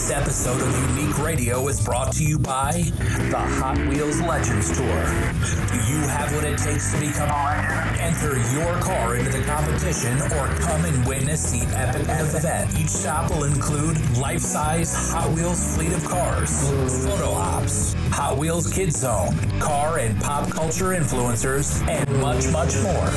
[0.00, 2.90] This episode of Unique Radio is brought to you by
[3.28, 4.86] the Hot Wheels Legends Tour.
[4.86, 8.00] Do you have what it takes to become a legend?
[8.00, 12.80] Enter your car into the competition or come and witness the epic event.
[12.80, 16.70] Each stop will include life-size Hot Wheels fleet of cars,
[17.04, 23.08] photo ops, Hot Wheels Kids Zone, car and pop culture influencers, and much, much more.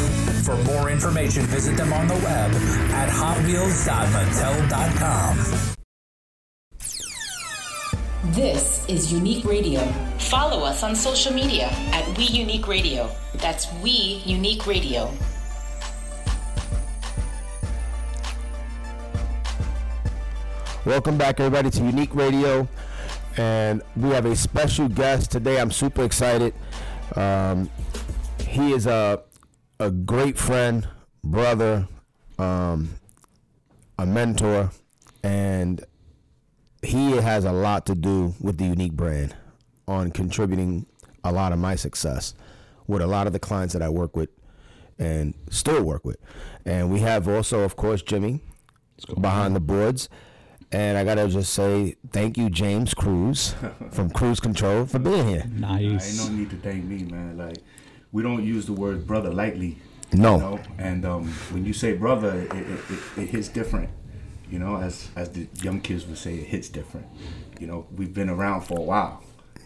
[0.43, 2.51] For more information, visit them on the web
[2.91, 5.73] at hotwheels.mattel.com.
[8.33, 9.81] This is Unique Radio.
[10.17, 13.11] Follow us on social media at We Unique Radio.
[13.35, 15.13] That's We Unique Radio.
[20.83, 22.67] Welcome back, everybody, to Unique Radio.
[23.37, 25.61] And we have a special guest today.
[25.61, 26.55] I'm super excited.
[27.15, 27.69] Um,
[28.39, 29.21] he is a,
[29.79, 30.87] a great friend,
[31.23, 31.87] brother,
[32.39, 32.95] um,
[33.99, 34.71] a mentor,
[35.21, 35.85] and
[36.83, 39.35] he has a lot to do with the Unique brand
[39.87, 40.85] on contributing
[41.23, 42.33] a lot of my success
[42.87, 44.29] with a lot of the clients that I work with
[44.99, 46.17] and still work with.
[46.65, 48.41] And we have also, of course, Jimmy
[49.19, 50.09] behind the boards.
[50.71, 53.53] And I gotta just say thank you, James Cruz
[53.91, 55.45] from Cruz Control, for being here.
[55.49, 55.69] Nice.
[55.71, 56.27] I ain't Nice.
[56.27, 57.37] no need to thank me, man.
[57.37, 57.57] Like
[58.11, 59.77] we don't use the word brother lightly.
[60.13, 60.35] No.
[60.35, 60.59] You know?
[60.77, 63.89] And um, when you say brother, it, it, it, it hits different.
[64.53, 67.07] You know, as as the young kids would say, it hits different.
[67.59, 69.23] You know, we've been around for a while,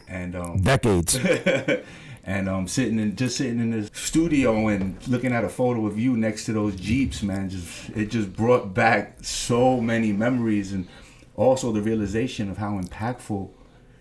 [0.08, 1.20] and um, Decades.
[2.24, 6.00] and um, sitting in just sitting in the studio and looking at a photo of
[6.00, 10.88] you next to those jeeps, man, just it just brought back so many memories and
[11.36, 13.50] also the realization of how impactful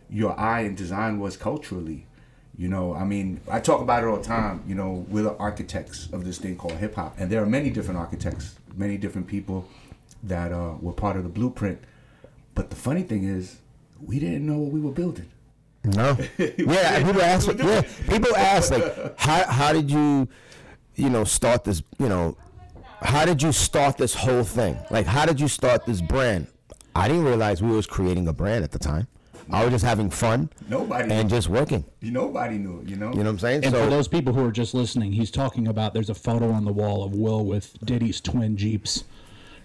[0.09, 2.07] your eye and design was culturally.
[2.57, 4.63] You know, I mean, I talk about it all the time.
[4.69, 7.71] You know, we're the architects of this thing called hip hop, and there are many
[7.71, 9.69] different architects, many different people
[10.23, 11.81] that uh, were part of the blueprint.
[12.55, 13.59] But the funny thing is,
[14.05, 15.29] we didn't know what we were building.
[15.85, 16.17] No.
[16.39, 17.49] Yeah, people ask.
[17.57, 20.29] Yeah, people ask like, how how did you,
[20.97, 21.83] you know, start this?
[21.99, 22.37] You know,
[23.03, 24.79] how did you start this whole thing?
[24.91, 26.49] Like, how did you start this brand?
[26.95, 29.07] I didn't realize we was creating a brand at the time.
[29.51, 31.85] I was just having fun Nobody and just working.
[32.03, 33.11] Nobody knew it, you know.
[33.13, 33.65] You know what I'm saying?
[33.65, 36.51] And for so those people who are just listening, he's talking about there's a photo
[36.51, 39.05] on the wall of Will with Diddy's twin Jeeps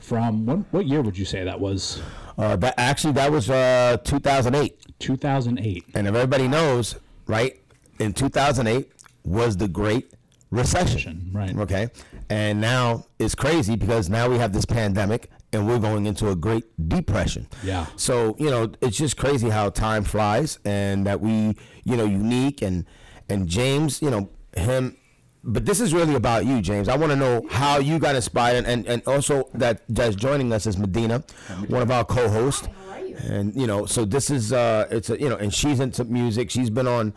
[0.02, 2.02] from what, what year would you say that was?
[2.38, 5.00] uh, that actually that was uh, 2008.
[5.00, 5.86] 2008.
[5.94, 6.96] And if everybody knows,
[7.28, 7.60] right,
[8.00, 8.92] in 2008
[9.24, 10.12] was the Great
[10.50, 11.30] Recession.
[11.34, 11.56] Right.
[11.56, 11.90] Okay.
[12.30, 16.36] And now it's crazy because now we have this pandemic and we're going into a
[16.36, 17.48] Great Depression.
[17.64, 17.86] Yeah.
[17.96, 22.62] So, you know, it's just crazy how time flies and that we, you know, unique
[22.62, 22.86] and,
[23.30, 24.98] and James, you know, him.
[25.44, 26.88] But this is really about you, James.
[26.88, 30.68] I want to know how you got inspired, and, and also that that's joining us
[30.68, 31.24] is Madena,
[31.68, 32.68] one of our co-hosts.
[33.04, 33.16] You?
[33.24, 36.52] And you know, so this is uh, it's a you know, and she's into music.
[36.52, 37.14] She's been on,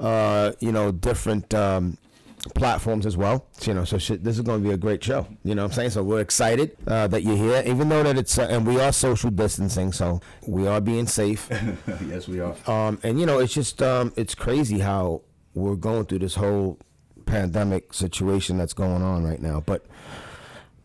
[0.00, 1.98] uh, you know, different um,
[2.54, 3.46] platforms as well.
[3.62, 5.26] You know, so shit, this is going to be a great show.
[5.44, 5.90] You know what I'm saying?
[5.90, 8.90] So we're excited uh, that you're here, even though that it's uh, and we are
[8.90, 11.48] social distancing, so we are being safe.
[12.08, 12.56] yes, we are.
[12.66, 15.22] Um, and you know, it's just um, it's crazy how
[15.54, 16.78] we're going through this whole
[17.26, 19.60] pandemic situation that's going on right now.
[19.60, 19.84] But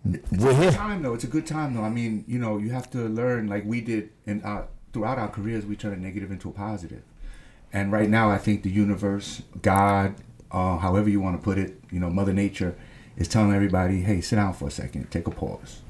[0.04, 0.72] we're here.
[0.72, 1.14] time though.
[1.14, 1.84] It's a good time though.
[1.84, 4.10] I mean, you know, you have to learn like we did
[4.44, 5.66] our, throughout our careers.
[5.66, 7.04] We turn a negative into a positive.
[7.74, 10.16] And right now, I think the universe, God,
[10.52, 12.76] uh, however you want to put it, you know, Mother Nature,
[13.16, 15.82] is telling everybody, hey, sit down for a second, take a pause.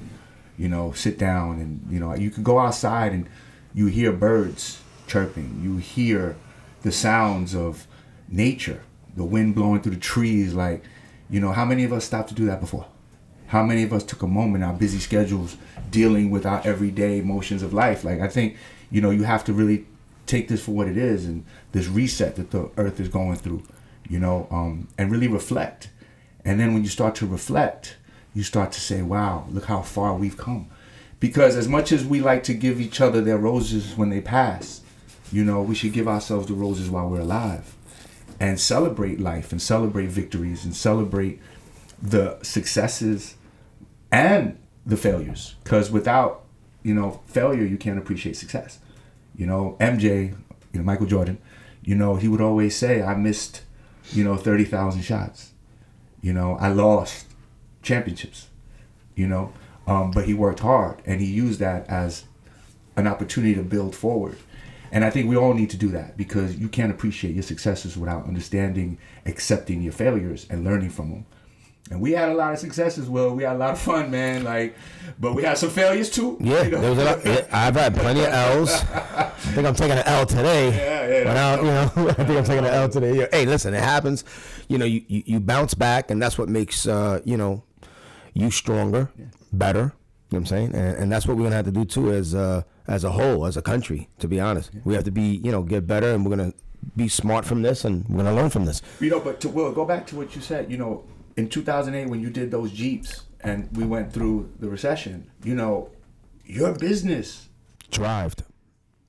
[0.57, 3.27] You know, sit down, and you know, you can go outside and
[3.73, 5.59] you hear birds chirping.
[5.63, 6.35] You hear
[6.81, 7.87] the sounds of
[8.29, 8.83] nature,
[9.15, 10.53] the wind blowing through the trees.
[10.53, 10.83] Like,
[11.29, 12.85] you know, how many of us stopped to do that before?
[13.47, 15.57] How many of us took a moment our busy schedules
[15.89, 18.03] dealing with our everyday emotions of life?
[18.03, 18.55] Like, I think,
[18.89, 19.85] you know, you have to really
[20.25, 23.63] take this for what it is and this reset that the earth is going through,
[24.07, 25.89] you know, um, and really reflect.
[26.45, 27.97] And then when you start to reflect,
[28.33, 30.69] you start to say, wow, look how far we've come.
[31.19, 34.81] Because as much as we like to give each other their roses when they pass,
[35.31, 37.75] you know, we should give ourselves the roses while we're alive
[38.41, 41.39] and celebrate life and celebrate victories and celebrate
[42.01, 43.35] the successes
[44.11, 45.55] and the failures.
[45.63, 46.43] Because without
[46.81, 48.79] you know failure you can't appreciate success.
[49.37, 50.35] You know mj
[50.73, 51.37] you know michael jordan
[51.83, 53.61] you know he would always say i missed
[54.11, 55.51] you know 30,000 shots.
[56.21, 57.27] You know i lost
[57.83, 58.47] championships.
[59.15, 59.53] You know
[59.85, 62.23] um, but he worked hard and he used that as
[62.95, 64.37] an opportunity to build forward
[64.91, 67.97] and i think we all need to do that because you can't appreciate your successes
[67.97, 71.25] without understanding accepting your failures and learning from them
[71.91, 73.35] And we had a lot of successes, Will.
[73.35, 74.45] We had a lot of fun, man.
[74.45, 74.75] Like,
[75.19, 76.37] but we had some failures too.
[76.39, 76.79] Yeah, you know?
[76.81, 77.25] there was a lot.
[77.25, 78.71] yeah, I've had plenty of L's.
[78.93, 80.69] I think I'm taking an L today.
[80.69, 83.13] Yeah, yeah, But I, you know, I think I'm taking an L today.
[83.19, 83.27] Yeah.
[83.33, 84.23] Hey, listen, it happens.
[84.69, 87.63] You know, you, you, you bounce back, and that's what makes uh, you know
[88.33, 89.09] you stronger,
[89.51, 89.79] better.
[89.79, 89.91] You know
[90.29, 90.75] what I'm saying?
[90.75, 93.45] And, and that's what we're gonna have to do too, Is uh, as a whole,
[93.45, 94.09] as a country.
[94.19, 96.53] To be honest, we have to be you know get better, and we're gonna
[96.95, 98.81] be smart from this, and we're gonna learn from this.
[98.99, 100.71] You know, but to Will, go back to what you said.
[100.71, 101.05] You know,
[101.37, 105.89] in 2008 when you did those Jeeps and we went through the recession, you know,
[106.45, 107.47] your business
[107.91, 108.43] Thrived.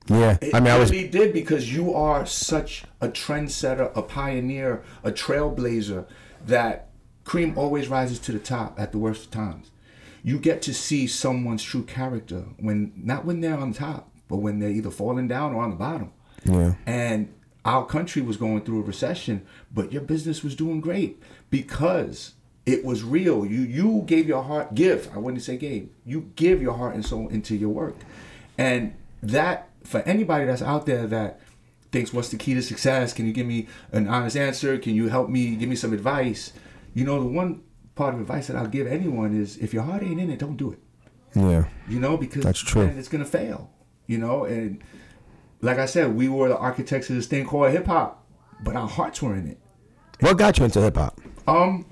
[0.07, 4.01] Yeah, it I mean, I was really did because you are such a trendsetter, a
[4.01, 6.05] pioneer, a trailblazer
[6.45, 6.89] that
[7.23, 9.71] cream always rises to the top at the worst of times.
[10.23, 14.59] You get to see someone's true character when not when they're on top, but when
[14.59, 16.11] they're either falling down or on the bottom.
[16.45, 16.75] Yeah.
[16.85, 17.33] And
[17.65, 22.33] our country was going through a recession, but your business was doing great because
[22.65, 23.45] it was real.
[23.45, 25.09] You you gave your heart give.
[25.13, 25.89] I wouldn't say gave.
[26.05, 27.95] You give your heart and soul into your work.
[28.57, 31.39] And that for anybody that's out there that
[31.91, 33.13] thinks what's the key to success?
[33.13, 34.77] Can you give me an honest answer?
[34.77, 36.53] Can you help me give me some advice?
[36.93, 37.61] You know, the one
[37.95, 40.57] part of advice that I'll give anyone is if your heart ain't in it, don't
[40.57, 40.79] do it
[41.35, 41.65] yeah.
[41.87, 42.85] you know, because That's true.
[42.85, 43.69] then it's gonna fail,
[44.07, 44.45] you know.
[44.45, 44.83] And
[45.61, 48.25] like I said, we were the architects of this thing called hip hop,
[48.63, 49.59] but our hearts were in it.
[50.19, 51.19] What got you into hip hop?
[51.47, 51.85] Um,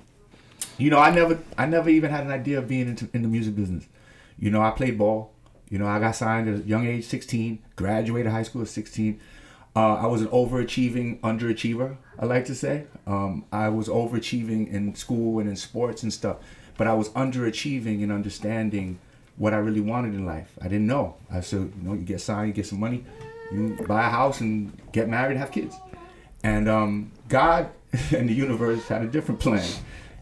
[0.78, 3.28] you know, I never, I never even had an idea of being into in the
[3.28, 3.86] music business.
[4.38, 5.32] You know, I played ball.
[5.68, 7.58] You know, I got signed at a young age, 16.
[7.76, 9.18] Graduated high school at 16.
[9.74, 11.96] Uh, I was an overachieving underachiever.
[12.18, 12.84] I like to say.
[13.06, 16.36] Um, I was overachieving in school and in sports and stuff,
[16.76, 18.98] but I was underachieving in understanding
[19.36, 20.52] what I really wanted in life.
[20.60, 21.16] I didn't know.
[21.30, 23.04] I said, you know, you get signed, you get some money,
[23.50, 25.74] you buy a house and get married have kids.
[26.42, 27.70] And um, God
[28.14, 29.68] and the universe had a different plan.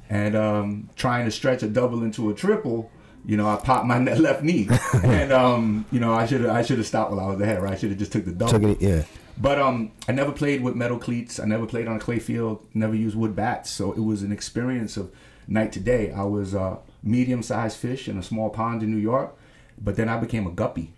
[0.09, 2.91] And um, trying to stretch a double into a triple,
[3.25, 4.69] you know, I popped my left knee,
[5.05, 7.63] and um, you know, I should I should have stopped while I was ahead.
[7.63, 8.53] Right, I should have just took the double.
[8.53, 9.03] Took it, yeah.
[9.41, 11.41] But um, I never played with metal cleats.
[11.41, 12.67] I never played on a clay field.
[12.75, 13.71] Never used wood bats.
[13.71, 15.11] So it was an experience of
[15.49, 16.13] night to day.
[16.13, 19.35] I was a medium-sized fish in a small pond in New York,
[19.81, 20.93] but then I became a guppy.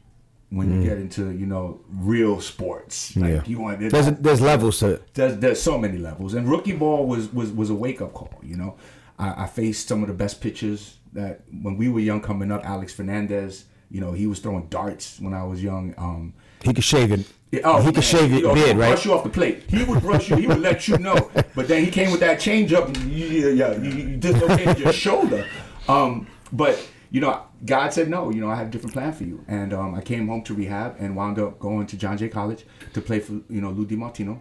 [0.51, 3.43] When you get into you know real sports, like Yeah.
[3.47, 5.15] you want There's there's levels to it.
[5.15, 8.57] there's, there's so many levels and rookie ball was was, was a wake-up call you
[8.59, 8.75] know
[9.19, 12.67] I, I faced some of the best pitchers that when we were young coming up
[12.67, 16.85] alex fernandez you know he was throwing darts when i was young um He could
[16.85, 17.21] shave it.
[17.65, 18.89] oh, he man, could shave your know, he'll right?
[18.93, 19.65] Brush you off the plate.
[19.69, 20.37] He would brush you.
[20.37, 21.19] He would let you know.
[21.57, 22.87] But then he came with that change up.
[22.89, 25.45] And you, yeah, yeah, you, you dislocated your shoulder.
[25.89, 26.75] Um, but
[27.11, 27.35] you know,
[27.67, 28.31] God said no.
[28.31, 29.45] You know, I had a different plan for you.
[29.49, 32.65] And um, I came home to rehab and wound up going to John Jay College
[32.95, 34.39] to play for you know Lou DiMartino.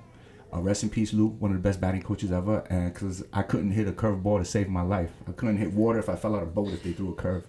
[0.53, 2.63] Uh, rest in peace, Lou, one of the best batting coaches ever.
[2.69, 5.71] And because I couldn't hit a curve ball to save my life, I couldn't hit
[5.73, 7.43] water if I fell out of a boat if they threw a curve.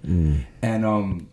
[0.63, 1.29] And um,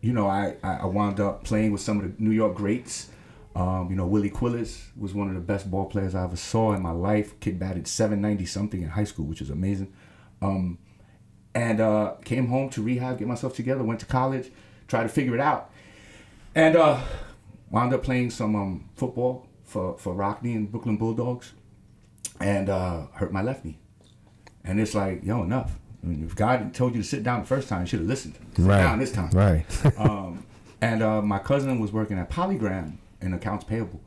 [0.00, 3.10] you know, I, I wound up playing with some of the New York greats.
[3.54, 6.72] Um, you know, Willie Quillis was one of the best ball players I ever saw
[6.72, 7.38] in my life.
[7.40, 9.92] Kid batted 790 something in high school, which is amazing.
[10.40, 10.78] Um,
[11.54, 14.50] and uh, came home to rehab, get myself together, went to college,
[14.86, 15.70] tried to figure it out.
[16.54, 17.00] And uh,
[17.70, 21.52] wound up playing some um, football for, for Rockney and Brooklyn Bulldogs
[22.40, 23.78] and uh, hurt my left knee.
[24.64, 25.79] And it's like, yo, enough.
[26.02, 28.34] If God told you to sit down the first time, you should have listened.
[28.56, 28.78] Sit Right.
[28.78, 29.64] down this time Right.
[29.98, 30.44] um,
[30.80, 34.00] and uh, my cousin was working at Polygram in accounts payable,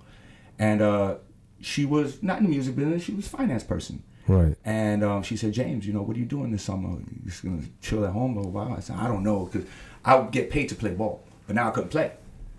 [0.58, 1.16] and uh,
[1.62, 3.04] she was not in the music business.
[3.04, 4.04] She was a finance person.
[4.28, 4.56] Right.
[4.66, 6.90] And um, she said, James, you know, what are you doing this summer?
[6.98, 8.74] You just gonna chill at home or while?
[8.74, 9.68] I said, I don't know, because
[10.04, 12.14] I would get paid to play ball, but now I couldn't play.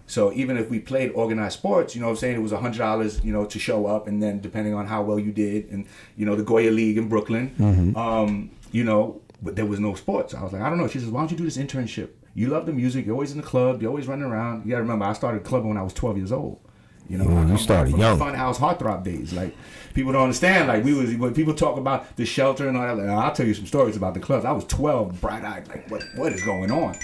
[0.07, 2.79] So even if we played organized sports, you know what I'm saying, it was hundred
[2.79, 5.87] dollars, you know, to show up, and then depending on how well you did, and
[6.17, 10.35] you know, the Goya League in Brooklyn, um, you know, but there was no sports.
[10.35, 10.89] I was like, I don't know.
[10.89, 12.11] She says, Why don't you do this internship?
[12.35, 13.07] You love the music.
[13.07, 13.81] You're always in the club.
[13.81, 14.65] You're always running around.
[14.65, 16.61] You gotta remember, I started clubbing when I was 12 years old.
[17.09, 18.19] You know, Yeah, you started young.
[18.19, 19.33] the Funhouse heartthrob days.
[19.35, 19.55] Like
[19.93, 20.69] people don't understand.
[20.69, 22.97] Like we was when people talk about the shelter and all that.
[22.97, 24.45] Like, I'll tell you some stories about the clubs.
[24.47, 25.69] I was 12, bright eyed.
[25.69, 26.97] Like what what is going on?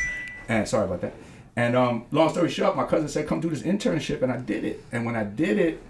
[0.49, 1.13] And sorry about that.
[1.57, 4.65] And um, long story short, my cousin said, "Come do this internship," and I did
[4.65, 4.83] it.
[4.91, 5.83] And when I did it,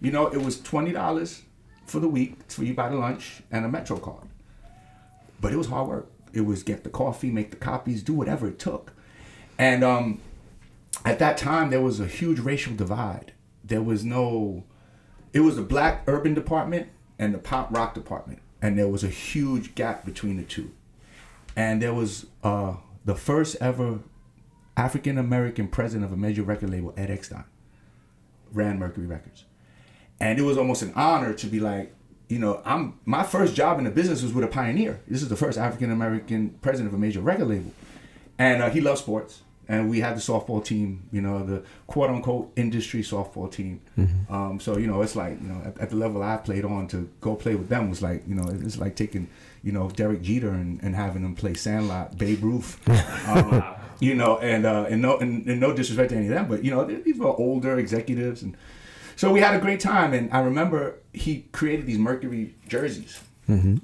[0.00, 1.42] you know, it was twenty dollars
[1.86, 4.26] for the week for you buy the lunch and a Metro card.
[5.44, 6.10] But it was hard work.
[6.32, 8.94] It was get the coffee, make the copies, do whatever it took.
[9.58, 10.22] And um,
[11.04, 13.34] at that time, there was a huge racial divide.
[13.62, 14.64] There was no,
[15.34, 19.08] it was the black urban department and the pop rock department, and there was a
[19.08, 20.70] huge gap between the two.
[21.54, 23.98] And there was uh, the first ever
[24.78, 27.44] African American president of a major record label, Ed Eckstein,
[28.50, 29.44] ran Mercury Records.
[30.18, 31.94] And it was almost an honor to be like,
[32.28, 35.00] you know, I'm my first job in the business was with a pioneer.
[35.06, 37.72] This is the first African American president of a major record label,
[38.38, 39.42] and uh, he loves sports.
[39.66, 43.80] And we had the softball team, you know, the quote unquote industry softball team.
[44.28, 46.86] Um, so you know, it's like you know, at, at the level I played on
[46.88, 49.28] to go play with them was like you know, it's like taking
[49.62, 52.78] you know Derek Jeter and, and having him play Sandlot, Babe Ruth,
[53.28, 53.64] um,
[54.00, 56.62] you know, and uh, and no and, and no disrespect to any of them, but
[56.62, 58.56] you know, these were older executives and
[59.16, 63.20] so we had a great time, and I remember he created these Mercury jerseys,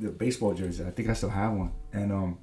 [0.00, 0.86] the baseball jerseys.
[0.86, 2.38] I think I still have one, and um,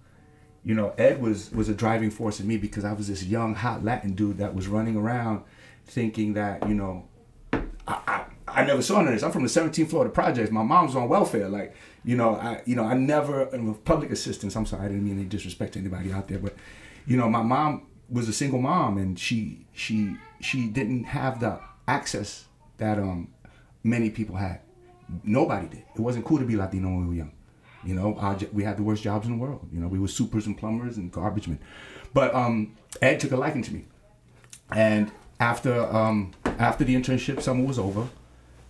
[0.64, 3.56] you know, Ed was was a driving force in me because I was this young
[3.56, 5.44] hot Latin dude that was running around
[5.86, 7.08] thinking that you know,
[7.54, 9.24] I I, I never saw none of this.
[9.24, 10.52] I'm from the 17th floor of the projects.
[10.52, 13.46] My mom's on welfare, like you know, I you know I never
[13.86, 14.56] public assistance.
[14.56, 16.56] I'm sorry, I didn't mean any disrespect to anybody out there, but
[17.06, 21.60] you know, my mom was a single mom, and she she she didn't have the
[21.88, 22.46] access
[22.78, 23.30] that um
[23.84, 24.62] many people had.
[25.24, 25.84] Nobody did.
[25.96, 27.32] It wasn't cool to be Latino when we were young.
[27.84, 29.68] You know, we had the worst jobs in the world.
[29.72, 31.60] You know, we were supers and plumbers and garbage men.
[32.14, 33.86] But um, Ed took a liking to me,
[34.72, 38.08] and after um, after the internship summer was over,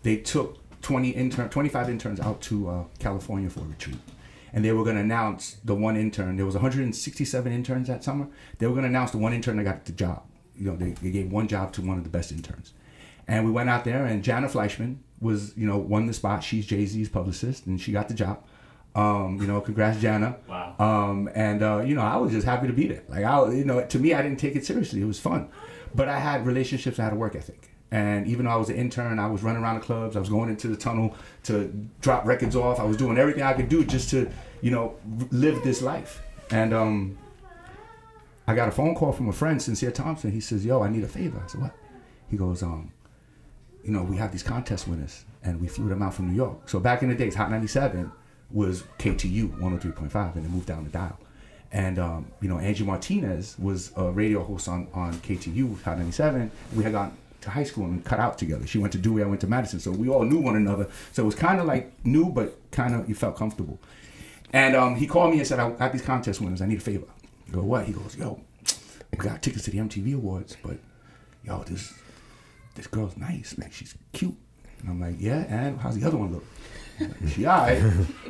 [0.04, 3.98] they took 20 intern 25 interns out to uh, California for a retreat.
[4.54, 6.38] And they were going to announce the one intern.
[6.38, 8.28] There was 167 interns that summer.
[8.58, 10.24] They were going to announce the one intern that got the job.
[10.56, 12.74] You know, they, they gave one job to one of the best interns.
[13.28, 16.44] And we went out there, and Jana Fleishman was, you know, won the spot.
[16.44, 18.44] She's Jay Z's publicist, and she got the job.
[18.96, 20.38] Um, you know, congrats, Jana.
[20.48, 20.76] Wow.
[20.80, 23.04] Um, and uh, you know, I was just happy to be there.
[23.08, 25.02] Like I, you know, to me, I didn't take it seriously.
[25.02, 25.50] It was fun,
[25.94, 26.98] but I had relationships.
[27.00, 27.70] I had a work ethic.
[27.92, 30.18] And even though I was an intern, I was running around the clubs.
[30.18, 32.80] I was going into the tunnel to drop records off.
[32.80, 34.30] I was doing everything I could do just to,
[34.62, 34.96] you know,
[35.32, 36.22] live this life.
[36.50, 37.18] And um,
[38.46, 40.32] I got a phone call from a friend, Sincere Thompson.
[40.32, 41.76] He says, "Yo, I need a favor." I said, "What?"
[42.30, 42.92] He goes, "Um,
[43.84, 46.70] you know, we have these contest winners, and we flew them out from New York.
[46.70, 48.12] So back in the days, Hot 97
[48.52, 51.18] was KTU 103.5, and it moved down the dial.
[51.72, 56.50] And um, you know, Angie Martinez was a radio host on on KTU Hot 97.
[56.76, 58.66] We had gone to high school and cut out together.
[58.66, 60.90] She went to Dewey, I went to Madison, so we all knew one another.
[61.12, 63.80] So it was kind of like new, but kind of you felt comfortable.
[64.54, 66.62] And um, he called me and said, "I got these contest winners.
[66.62, 67.06] I need a favor."
[67.48, 68.40] I go, "What?" He goes, "Yo,
[69.12, 70.78] we got tickets to the MTV Awards, but
[71.44, 71.94] yo, this
[72.78, 73.56] this girl's nice.
[73.58, 74.36] Like she's cute."
[74.80, 76.46] And I'm like, "Yeah, and how's the other one look?"
[77.00, 77.82] Like, she alright.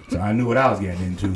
[0.09, 1.27] So I knew what I was getting into.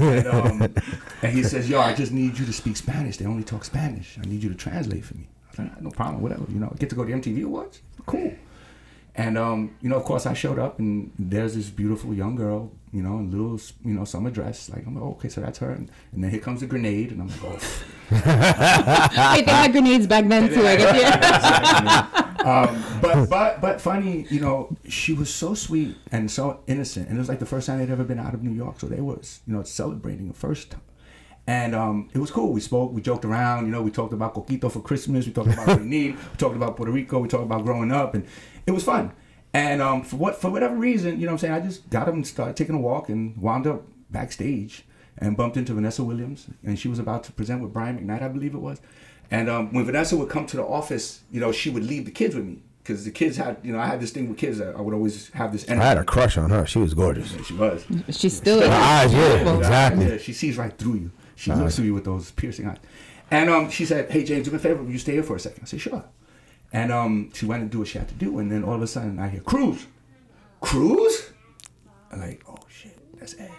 [0.00, 0.74] and, um,
[1.22, 3.16] and he says, "Yo, I just need you to speak Spanish.
[3.18, 4.18] They only talk Spanish.
[4.18, 6.44] I need you to translate for me." I said, "No problem, whatever.
[6.48, 7.82] You know, get to go to the MTV Awards.
[8.06, 8.32] Cool."
[9.14, 12.70] And um, you know, of course, I showed up, and there's this beautiful young girl,
[12.96, 14.70] you know, in little, you know, summer dress.
[14.70, 15.70] Like, I'm like, oh, okay, so that's her.
[15.70, 17.58] And, and then here comes the grenade, and I'm like, oh.
[18.10, 20.66] Wait, they had grenades back then too.
[20.66, 20.96] I guess.
[21.02, 22.34] Yeah.
[22.44, 27.18] um, but but but funny, you know, she was so sweet and so innocent, and
[27.18, 29.00] it was like the first time they'd ever been out of New York, so they
[29.00, 30.80] was you know celebrating the first time.
[31.48, 32.52] And um, it was cool.
[32.52, 35.52] We spoke, we joked around, you know, we talked about coquito for Christmas, we talked
[35.52, 38.26] about what we need, we talked about Puerto Rico, we talked about growing up, and
[38.66, 39.12] it was fun.
[39.52, 42.08] And um, for what for whatever reason, you know what I'm saying, I just got
[42.08, 44.84] up and started taking a walk and wound up backstage
[45.18, 48.28] and bumped into Vanessa Williams, and she was about to present with Brian McKnight, I
[48.28, 48.80] believe it was.
[49.30, 52.10] And um, when Vanessa would come to the office, you know, she would leave the
[52.10, 54.58] kids with me because the kids had, you know, I had this thing with kids
[54.58, 55.82] that I would always have this energy.
[55.82, 56.66] I had a crush on her.
[56.66, 57.34] She was gorgeous.
[57.46, 57.84] She was.
[58.10, 58.60] She still.
[58.60, 60.06] Her eyes, yeah, exactly.
[60.06, 61.10] Yeah, she sees right through you.
[61.34, 62.78] She looks through you with those piercing eyes.
[63.30, 64.82] And um, she said, "Hey James, do me a favor.
[64.82, 65.64] Will you stay here for a second?
[65.64, 66.04] I said, "Sure."
[66.72, 68.82] And um, she went and do what she had to do, and then all of
[68.82, 69.86] a sudden I hear Cruz,
[70.60, 71.30] Cruz.
[72.10, 73.52] I'm like, "Oh shit, that's Ed."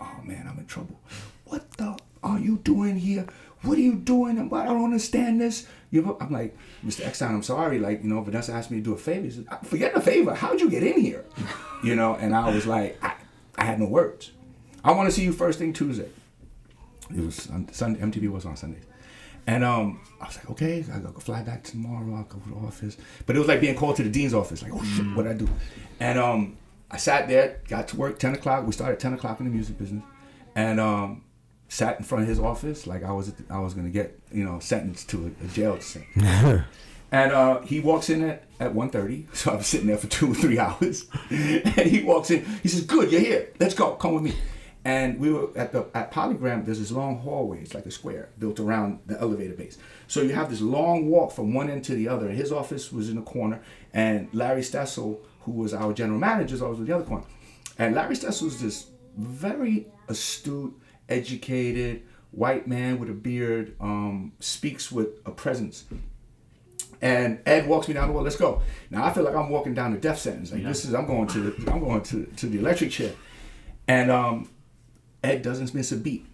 [0.00, 0.98] Oh man, I'm in trouble.
[1.44, 3.26] What the are you doing here?
[3.62, 4.38] What are you doing?
[4.38, 5.66] I don't understand this.
[5.90, 7.06] You, I'm like, Mr.
[7.06, 7.78] Eckstein, I'm sorry.
[7.78, 9.30] Like, you know, Vanessa asked me to do a favor.
[9.30, 10.34] Said, forget the favor.
[10.34, 11.24] How'd you get in here?
[11.82, 13.12] You know, and I was like, I,
[13.58, 14.30] I had no words.
[14.82, 16.08] I want to see you first thing Tuesday.
[17.10, 18.00] It was on Sunday.
[18.00, 18.84] MTV was on Sundays.
[19.46, 22.14] And um, I was like, okay, I gotta fly back tomorrow.
[22.14, 22.96] I'll go to the office.
[23.26, 24.62] But it was like being called to the dean's office.
[24.62, 25.48] Like, oh shit, what I do?
[26.00, 26.56] And um,
[26.90, 28.66] I sat there, got to work 10 o'clock.
[28.66, 30.02] We started 10 o'clock in the music business.
[30.54, 31.24] And um,
[31.68, 34.60] sat in front of his office like I was I was gonna get you know
[34.60, 36.62] sentenced to a, a jail sentence.
[37.12, 40.32] and uh, he walks in at, at 1.30, so I was sitting there for two
[40.32, 41.06] or three hours.
[41.30, 43.48] and he walks in, he says, "Good, you're here.
[43.58, 43.92] Let's go.
[43.96, 44.34] Come with me."
[44.84, 46.64] And we were at the at Polygram.
[46.64, 47.62] There's this long hallway.
[47.62, 49.78] It's like a square built around the elevator base.
[50.08, 52.28] So you have this long walk from one end to the other.
[52.28, 53.62] And his office was in the corner,
[53.94, 57.24] and Larry Stessel, who was our general manager, was always in the other corner.
[57.78, 64.90] And Larry Stessel was this very astute, educated white man with a beard, um, speaks
[64.90, 65.84] with a presence.
[67.00, 68.22] And Ed walks me down the wall.
[68.22, 68.62] Let's go.
[68.90, 70.52] Now I feel like I'm walking down the death sentence.
[70.52, 73.12] Like this is I'm going to the, I'm going to to the electric chair,
[73.88, 74.48] and um,
[75.24, 76.26] Ed doesn't miss a beat.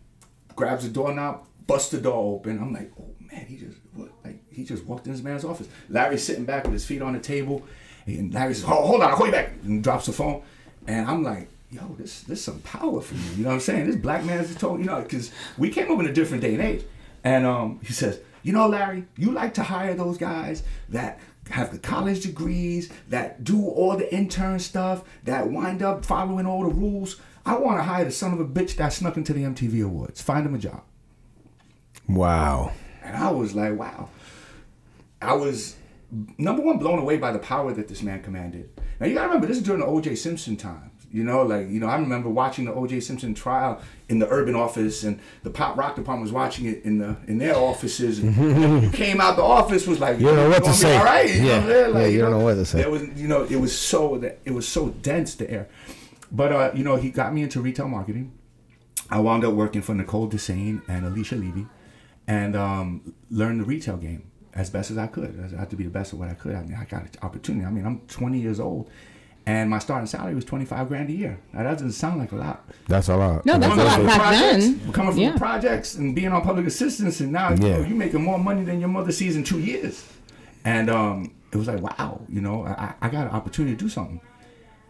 [0.56, 2.58] Grabs the doorknob, busts the door open.
[2.58, 4.10] I'm like, oh man, he just what?
[4.24, 5.68] Like he just walked in this man's office.
[5.88, 7.62] Larry's sitting back with his feet on the table,
[8.06, 10.42] and Larry says, "Hold, hold on, I'll call you back," and drops the phone.
[10.86, 13.30] And I'm like, yo, this this some power for you.
[13.36, 13.86] You know what I'm saying?
[13.86, 16.54] This black man's just told you know because we came up in a different day
[16.54, 16.82] and age.
[17.22, 21.20] And um, he says, you know, Larry, you like to hire those guys that
[21.50, 26.62] have the college degrees, that do all the intern stuff, that wind up following all
[26.62, 27.20] the rules.
[27.46, 30.20] I want to hire the son of a bitch that snuck into the MTV Awards.
[30.20, 30.82] Find him a job.
[32.08, 32.72] Wow.
[33.02, 34.08] And I was like, wow.
[35.22, 35.76] I was
[36.38, 38.68] number one blown away by the power that this man commanded.
[38.98, 40.14] Now you gotta remember this is during the O.J.
[40.16, 40.86] Simpson times.
[41.12, 43.00] You know, like you know, I remember watching the O.J.
[43.00, 46.98] Simpson trial in the urban office, and the pop rock department was watching it in
[46.98, 48.20] the in their offices.
[48.20, 50.96] And when you came out the office was like, You don't know what to say.
[50.96, 51.56] All right, you know Yeah.
[51.56, 51.94] what I'm saying?
[51.94, 52.78] Like, Yeah, you don't know what to say.
[52.82, 55.68] There was, you know, it was so that it was so dense the air.
[56.32, 58.32] But uh, you know, he got me into retail marketing.
[59.10, 61.66] I wound up working for Nicole Desane and Alicia Levy,
[62.28, 65.52] and um, learned the retail game as best as I could.
[65.54, 66.54] I had to be the best at what I could.
[66.54, 67.64] I mean, I got an opportunity.
[67.66, 68.88] I mean, I'm 20 years old,
[69.46, 71.40] and my starting salary was 25 grand a year.
[71.52, 72.64] Now that doesn't sound like a lot.
[72.86, 73.44] That's a lot.
[73.44, 74.92] No, that's a Coming lot from back projects- then.
[74.92, 75.32] Coming from Yeah.
[75.32, 77.78] the projects and being on public assistance, and now you Yeah.
[77.78, 80.06] know, you're making more money than your mother sees in two years.
[80.64, 83.88] And um, it was like, wow, you know, I, I got an opportunity to do
[83.88, 84.20] something.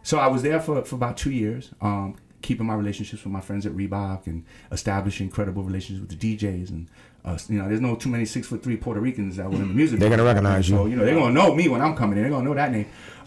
[0.03, 3.41] So I was there for, for about two years, um, keeping my relationships with my
[3.41, 6.71] friends at Reebok and establishing credible relationships with the DJs.
[6.71, 6.89] And
[7.25, 9.69] uh, you know, there's no too many six foot three Puerto Ricans that were in
[9.69, 10.01] the music.
[10.01, 10.77] They're gonna recognize you.
[10.77, 12.25] So you know, they're gonna know me when I'm coming in.
[12.25, 12.87] They're gonna know that name.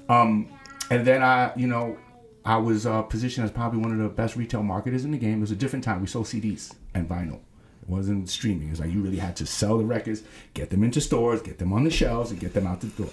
[0.10, 0.50] Um,
[0.90, 1.98] and then I, you know,
[2.46, 5.38] I was uh, positioned as probably one of the best retail marketers in the game.
[5.38, 6.02] It was a different time.
[6.02, 7.40] We sold CDs and vinyl.
[7.82, 8.68] It wasn't streaming.
[8.68, 11.58] It was like you really had to sell the records, get them into stores, get
[11.58, 13.10] them on the shelves, and get them out the door.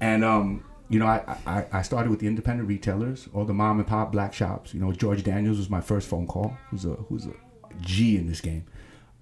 [0.00, 3.78] And um, you know, I, I I started with the independent retailers, all the mom
[3.78, 4.74] and pop black shops.
[4.74, 6.56] You know, George Daniels was my first phone call.
[6.70, 7.32] Who's a who's a
[7.80, 8.66] G in this game.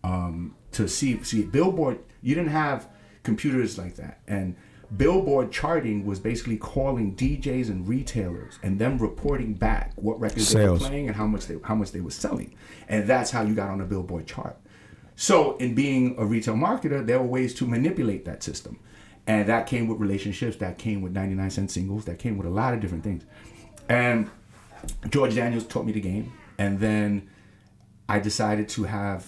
[0.03, 2.89] Um, to see see Billboard, you didn't have
[3.23, 4.57] computers like that, and
[4.97, 10.81] Billboard charting was basically calling DJs and retailers and them reporting back what records Sales.
[10.81, 12.57] they were playing and how much they how much they were selling,
[12.88, 14.59] and that's how you got on the Billboard chart.
[15.14, 18.81] So, in being a retail marketer, there were ways to manipulate that system.
[19.31, 22.51] And that came with relationships, that came with 99 cent singles, that came with a
[22.51, 23.23] lot of different things.
[23.88, 24.29] And
[25.09, 26.33] George Daniels taught me the game.
[26.59, 27.31] And then
[28.09, 29.25] I decided to have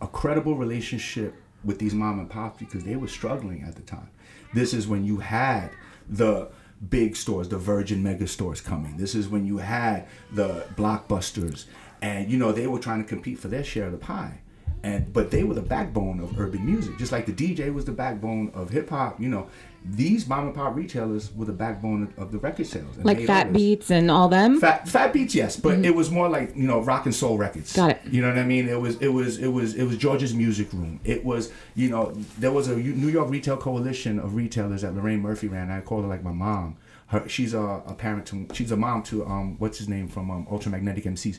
[0.00, 4.08] a credible relationship with these mom and pops because they were struggling at the time.
[4.52, 5.70] This is when you had
[6.08, 6.50] the
[6.88, 8.98] big stores, the Virgin mega stores coming.
[8.98, 11.64] This is when you had the blockbusters.
[12.00, 14.42] And you know, they were trying to compete for their share of the pie.
[14.84, 17.92] And but they were the backbone of urban music, just like the DJ was the
[17.92, 19.18] backbone of hip hop.
[19.18, 19.48] You know,
[19.82, 22.94] these mom and pop retailers were the backbone of, of the record sales.
[22.96, 23.50] and Like Fat.
[23.50, 24.60] Beats and all them.
[24.60, 27.72] Fat Fat Beats, yes, but it was more like you know rock and soul records.
[27.72, 28.02] Got it.
[28.10, 28.68] You know what I mean?
[28.68, 31.00] It was it was it was it was George's Music Room.
[31.02, 35.20] It was you know there was a New York Retail Coalition of retailers that Lorraine
[35.20, 35.70] Murphy ran.
[35.70, 36.76] I called her like my mom.
[37.06, 40.30] Her she's a, a parent to she's a mom to um what's his name from
[40.30, 41.38] um, Ultramagnetic MCs,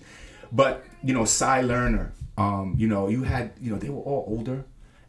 [0.51, 2.09] but you know Cy Lerner.
[2.37, 4.65] Um you know you had you know they were all older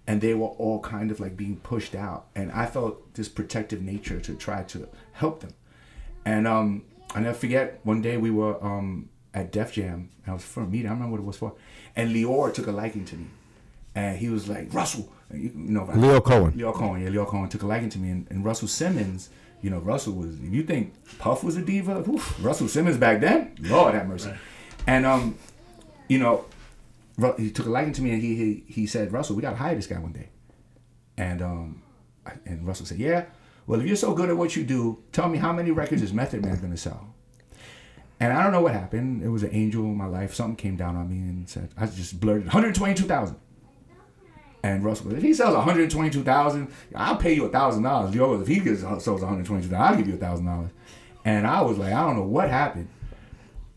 [0.07, 2.27] and they were all kind of like being pushed out.
[2.37, 5.53] And i felt this protective nature to try to help them.
[6.25, 6.83] And um
[7.15, 10.11] i never forget one day we were um at def jam.
[10.25, 11.55] And i was for a meeting i don't remember what it was for.
[11.97, 13.27] And Lyor took a liking to me.
[13.95, 15.13] And he was like russell.
[15.31, 16.53] And you, you know Lyor Cohen.
[16.53, 18.11] lyor cohen yeah lyor cohen took a liking to me.
[18.11, 19.31] And, and russell simmons
[19.63, 23.21] you know russell was if you think puff was a diva whew, russell simmons back
[23.21, 23.57] then?
[23.59, 24.33] Lord have mercy.
[24.87, 25.37] And um
[26.09, 26.45] you know Ru-
[27.39, 29.75] he took a liking to me and he he, he said, Russell, we gotta hire
[29.75, 30.29] this guy one day.
[31.17, 31.83] And um
[32.45, 33.27] and Russell said, Yeah,
[33.67, 36.13] well if you're so good at what you do, tell me how many records is
[36.13, 37.15] Method Man gonna sell?
[38.19, 39.23] And I don't know what happened.
[39.23, 40.35] It was an angel in my life.
[40.35, 43.37] Something came down on me and said, I just blurted 122,000.
[44.63, 48.15] And Russell, if he sells 122,000, I'll pay you a thousand dollars.
[48.15, 50.71] Yo, if he gets sells 122,000, I'll give you a thousand dollars.
[51.25, 52.89] And I was like, I don't know what happened.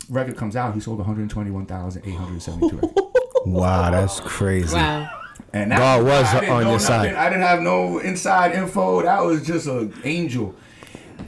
[0.09, 3.08] Record comes out, he sold 121,872 records.
[3.51, 4.75] Wow, that's crazy.
[4.75, 5.09] Wow.
[5.51, 7.15] And that, God was on know your side.
[7.15, 9.01] I didn't have no inside info.
[9.01, 10.55] That was just an angel.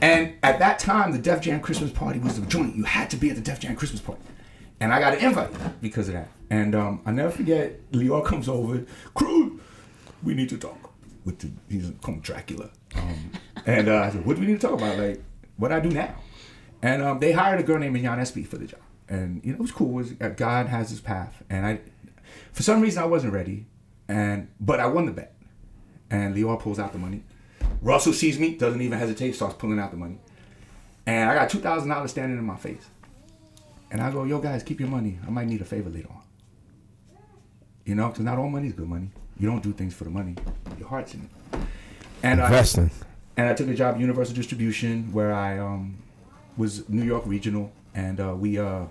[0.00, 2.76] And at that time, the Def Jam Christmas party was the joint.
[2.76, 4.22] You had to be at the Def Jam Christmas party.
[4.80, 6.28] And I got an invite because of that.
[6.50, 9.60] And um, I never forget, Lyor comes over, crew,
[10.22, 10.92] we need to talk.
[11.24, 12.70] With the, he's called Dracula.
[12.96, 13.32] Um,
[13.64, 14.98] and uh, I said, what do we need to talk about?
[14.98, 15.22] Like,
[15.56, 16.16] what do I do now?
[16.82, 18.80] And um, they hired a girl named Mignon Espy for the job.
[19.08, 19.90] And, you know, it was cool.
[19.90, 21.42] It was, uh, God has his path.
[21.48, 21.80] And I,
[22.52, 23.66] for some reason, I wasn't ready.
[24.08, 25.34] And, but I won the bet.
[26.10, 27.22] And Lyor pulls out the money.
[27.80, 30.18] Russell sees me, doesn't even hesitate, starts pulling out the money.
[31.06, 32.86] And I got two thousand dollars standing in my face.
[33.90, 35.18] And I go, yo guys, keep your money.
[35.26, 36.22] I might need a favor later on.
[37.84, 39.10] You know, because not all money is good money.
[39.38, 40.36] You don't do things for the money.
[40.78, 41.58] Your heart's in it.
[42.22, 42.90] And I, Investing.
[43.36, 45.96] and I took a job at Universal Distribution where I um,
[46.56, 48.84] was New York regional, and uh, we uh,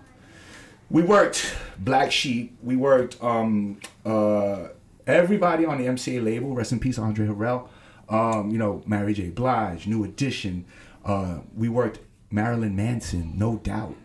[0.91, 2.57] we worked Black Sheep.
[2.61, 4.67] We worked um, uh,
[5.07, 6.53] everybody on the MCA label.
[6.53, 7.69] Rest in peace, Andre Harrell.
[8.09, 9.29] Um, you know, Mary J.
[9.29, 10.65] Blige, New Edition.
[11.05, 11.99] Uh, we worked
[12.29, 13.95] Marilyn Manson, no doubt.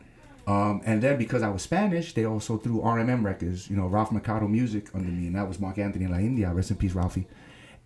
[0.46, 4.12] Um, and then because I was Spanish, they also threw RMM records, you know, Ralph
[4.12, 6.52] Mercado music under me, and that was Marc Anthony La India.
[6.52, 7.26] Rest in peace, Ralphie.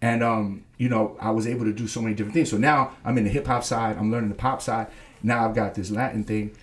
[0.02, 2.50] And um, you know, I was able to do so many different things.
[2.50, 4.88] So now I'm in the hip hop side, I'm learning the pop side.
[5.22, 6.54] Now I've got this Latin thing,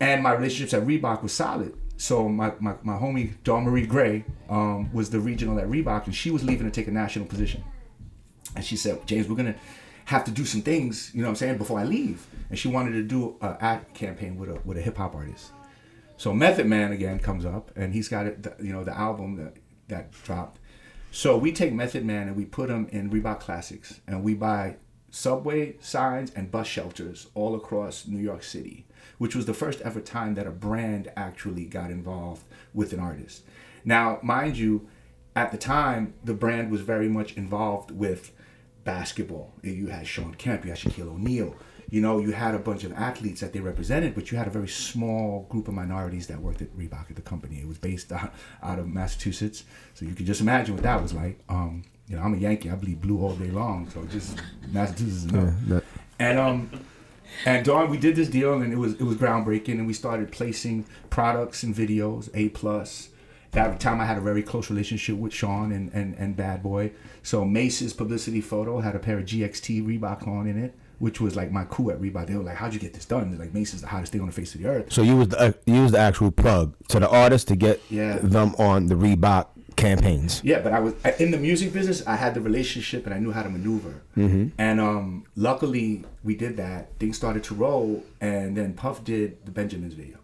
[0.00, 1.76] and my relationships at Reebok was solid.
[1.96, 6.14] So my, my, my homie Dawn Marie Gray um, was the regional at Reebok, and
[6.14, 7.62] she was leaving to take a national position.
[8.56, 9.54] And she said, James, we're gonna
[10.06, 12.26] have to do some things, you know what I'm saying, before I leave.
[12.50, 15.52] And she wanted to do a ad campaign with a with a hip hop artist.
[16.16, 19.54] So Method Man again comes up, and he's got it, you know, the album that
[19.88, 20.58] that dropped.
[21.10, 24.76] So we take Method Man and we put him in Reebok Classics, and we buy
[25.10, 28.86] subway signs and bus shelters all across New York City,
[29.22, 32.42] which was the first ever time that a brand actually got involved
[32.74, 33.44] with an artist.
[33.84, 34.88] Now, mind you,
[35.36, 38.32] at the time, the brand was very much involved with
[38.82, 39.52] basketball.
[39.62, 41.54] You had Shawn Kemp, you had Shaquille O'Neal.
[41.88, 44.50] You know, you had a bunch of athletes that they represented, but you had a
[44.50, 47.60] very small group of minorities that worked at Reebok at the company.
[47.60, 49.62] It was based out, out of Massachusetts,
[49.94, 51.38] so you can just imagine what that was like.
[51.48, 52.70] Um, you know, I'm a Yankee.
[52.70, 54.36] I bleed blue all day long, so just
[54.72, 55.52] Massachusetts is no.
[55.68, 55.84] that-
[56.18, 56.70] And um,
[57.46, 60.30] and Dawn, we did this deal, and it was it was groundbreaking, and we started
[60.32, 63.08] placing products and videos, A plus.
[63.52, 66.92] That time, I had a very close relationship with Sean and, and, and Bad Boy.
[67.22, 71.36] So Mase's publicity photo had a pair of GXT Reebok on in it, which was
[71.36, 72.28] like my coup at Reebok.
[72.28, 74.22] They were like, "How'd you get this done?" They're like, "Mace is the hottest thing
[74.22, 76.30] on the face of the earth." So you was the, uh, you was the actual
[76.30, 78.16] plug to the artist to get Yeah.
[78.22, 80.40] them on the Reebok campaigns.
[80.44, 82.06] Yeah, but I was in the music business.
[82.06, 84.02] I had the relationship and I knew how to maneuver.
[84.58, 86.98] And um, luckily, we did that.
[86.98, 90.18] Things started to roll, and then Puff did the Benjamins video.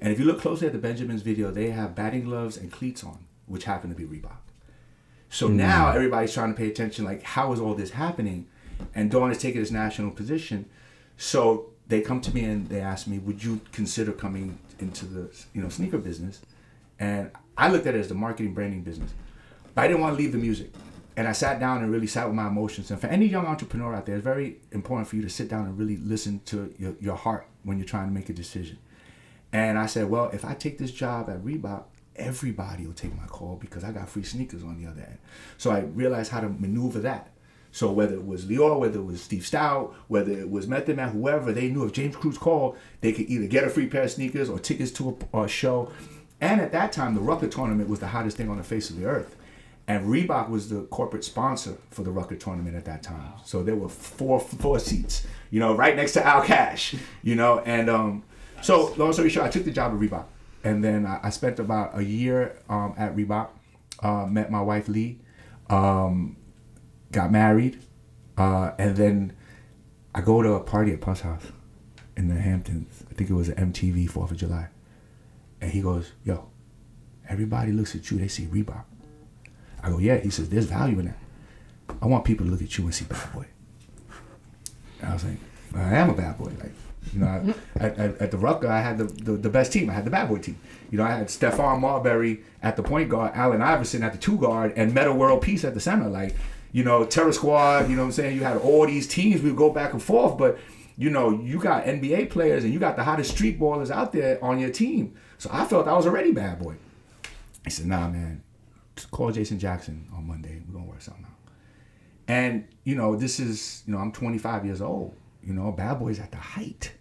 [0.00, 3.02] And if you look closely at the Benjamins video, they have batting gloves and cleats
[3.02, 4.36] on, which happen to be Reebok.
[5.30, 7.04] So now everybody's trying to pay attention.
[7.04, 8.46] Like, how is all this happening?
[8.94, 10.68] And Dawn is taking this national position.
[11.16, 15.30] So they come to me and they ask me, "Would you consider coming into the
[15.54, 16.42] you know sneaker business?"
[16.98, 19.12] And I looked at it as the marketing branding business.
[19.74, 20.72] But I didn't want to leave the music.
[21.16, 22.90] And I sat down and really sat with my emotions.
[22.90, 25.66] And for any young entrepreneur out there, it's very important for you to sit down
[25.66, 28.78] and really listen to your, your heart when you're trying to make a decision.
[29.52, 31.84] And I said, well, if I take this job at Reebok,
[32.16, 35.18] everybody will take my call because I got free sneakers on the other end.
[35.56, 37.30] So I realized how to maneuver that.
[37.72, 41.10] So whether it was Lyor, whether it was Steve Stoute, whether it was Method Man,
[41.10, 44.10] whoever, they knew if James Cruz called, they could either get a free pair of
[44.10, 45.92] sneakers or tickets to a, a show.
[46.40, 48.96] And at that time, the Rucker tournament was the hottest thing on the face of
[48.98, 49.36] the earth.
[49.88, 53.32] And Reebok was the corporate sponsor for the Rucker tournament at that time.
[53.44, 57.60] So there were four four seats, you know, right next to Al Cash, you know.
[57.60, 58.24] And um,
[58.62, 60.24] so long story short, I took the job at Reebok,
[60.64, 63.50] and then I, I spent about a year um, at Reebok.
[64.02, 65.18] Uh, met my wife Lee,
[65.70, 66.36] um,
[67.12, 67.80] got married,
[68.36, 69.32] uh, and then
[70.14, 71.44] I go to a party at Puff's house
[72.14, 73.04] in the Hamptons.
[73.10, 74.68] I think it was an MTV Fourth of July,
[75.60, 76.48] and he goes, "Yo,
[77.28, 78.18] everybody looks at you.
[78.18, 78.84] They see Reebok."
[79.82, 81.18] I go, "Yeah." He says, "There's value in that.
[82.02, 83.46] I want people to look at you and see Bad Boy."
[85.00, 85.38] And I was like,
[85.74, 86.72] "I am a bad boy." Like,
[87.12, 89.90] you know, I, at, at, at the Rucker, I had the, the, the best team.
[89.90, 90.58] I had the bad boy team.
[90.90, 94.36] You know, I had Stephon Marbury at the point guard, Allen Iverson at the two
[94.36, 96.08] guard, and Metta World Peace at the center.
[96.08, 96.36] Like,
[96.72, 97.88] you know, Terror Squad.
[97.88, 98.36] You know what I'm saying?
[98.36, 99.42] You had all these teams.
[99.42, 100.58] We would go back and forth, but
[100.98, 104.42] you know, you got NBA players and you got the hottest street ballers out there
[104.42, 105.14] on your team.
[105.38, 106.76] So I felt I was already bad boy.
[107.64, 108.42] He said, "Nah, man,
[108.94, 110.62] just call Jason Jackson on Monday.
[110.66, 111.52] We're gonna work something out."
[112.28, 115.14] And you know, this is you know, I'm 25 years old.
[115.42, 116.92] You know, Bad Boy's at the height.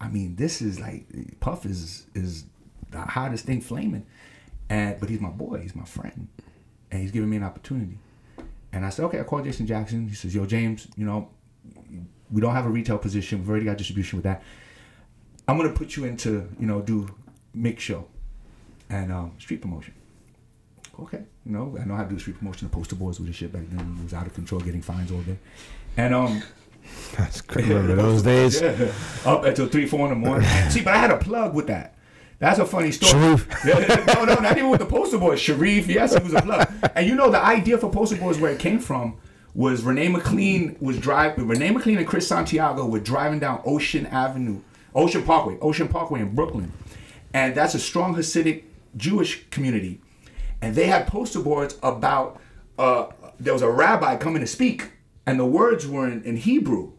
[0.00, 1.06] I mean, this is like
[1.40, 2.44] Puff is is
[2.90, 4.06] the hottest thing flaming,
[4.68, 5.60] and but he's my boy.
[5.60, 6.28] He's my friend,
[6.90, 7.98] and he's giving me an opportunity.
[8.72, 10.08] And I said, okay, I called Jason Jackson.
[10.08, 11.28] He says, yo, James, you know,
[12.30, 13.40] we don't have a retail position.
[13.40, 14.42] We've already got distribution with that.
[15.46, 17.08] I'm gonna put you into, you know, do
[17.54, 18.06] mix show
[18.88, 19.94] and um, street promotion.
[21.00, 22.68] Okay, you know, I know how to do street promotion.
[22.68, 25.10] The poster boys with the shit back then it was out of control, getting fines
[25.10, 25.38] all day.
[25.96, 26.42] And um,
[27.16, 27.72] That's crazy.
[27.72, 28.60] Remember those days?
[28.62, 28.92] yeah,
[29.24, 30.48] up until three, four in the morning.
[30.70, 31.96] See, but I had a plug with that.
[32.38, 33.12] That's a funny story.
[33.12, 33.64] Sharif.
[33.64, 35.38] no, no, not even with the poster boys.
[35.38, 36.68] Sharif, yes, he was a plug.
[36.96, 39.16] And you know, the idea for poster boys, where it came from,
[39.54, 41.46] was Renee McLean was driving.
[41.46, 44.60] Renee McLean and Chris Santiago were driving down Ocean Avenue,
[44.92, 46.72] Ocean Parkway, Ocean Parkway in Brooklyn,
[47.34, 48.64] and that's a strong Hasidic
[48.96, 50.00] Jewish community,
[50.60, 52.40] and they had poster boards about.
[52.78, 53.06] Uh,
[53.38, 54.90] there was a rabbi coming to speak,
[55.26, 56.92] and the words were in, in Hebrew,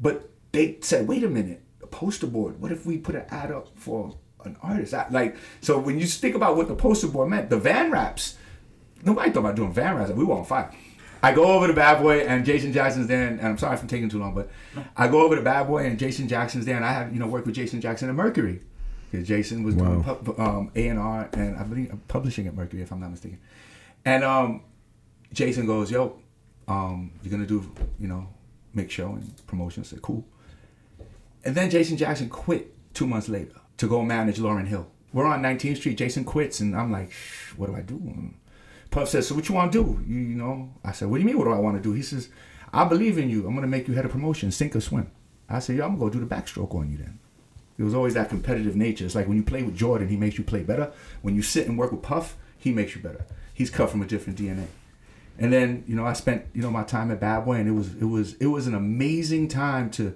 [0.00, 2.60] but they said, "Wait a minute, a poster board.
[2.60, 6.06] What if we put an ad up for an artist?" I- Like, so when you
[6.06, 8.36] think about what the poster board meant, the van wraps
[9.02, 10.12] Nobody thought about doing van rides.
[10.12, 10.70] We were on fire.
[11.22, 13.88] I go over to Bad Boy and Jason Jackson's there, and I'm sorry if I'm
[13.88, 14.50] taking too long, but
[14.94, 17.26] I go over to Bad Boy and Jason Jackson's there, and I have you know
[17.26, 18.60] worked with Jason Jackson at Mercury
[19.10, 22.82] because Jason was doing pub, um, A and R and I believe publishing at Mercury
[22.82, 23.38] if I'm not mistaken.
[24.04, 24.62] And um,
[25.32, 26.18] Jason goes, "Yo,
[26.68, 28.28] um, you're gonna do you know
[28.72, 30.24] mix show and promotion." I said, "Cool."
[31.44, 34.86] And then Jason Jackson quit two months later to go manage Lauryn Hill.
[35.12, 35.98] We're on 19th Street.
[35.98, 38.34] Jason quits, and I'm like, "Shh, "What do I do?" And
[38.90, 41.22] Puff says, "So what you want to do?" You, you know, I said, "What do
[41.22, 41.38] you mean?
[41.38, 42.28] What do I want to do?" He says,
[42.72, 43.46] "I believe in you.
[43.46, 45.10] I'm gonna make you head of promotion, sink or swim."
[45.48, 47.18] I said, "Yo, I'm gonna go do the backstroke on you then."
[47.80, 49.06] It was always that competitive nature.
[49.06, 50.92] It's like when you play with Jordan, he makes you play better.
[51.22, 53.24] When you sit and work with Puff, he makes you better.
[53.54, 54.66] He's cut from a different DNA.
[55.38, 57.72] And then you know I spent you know my time at Bad Boy, and it
[57.72, 60.14] was it was it was an amazing time to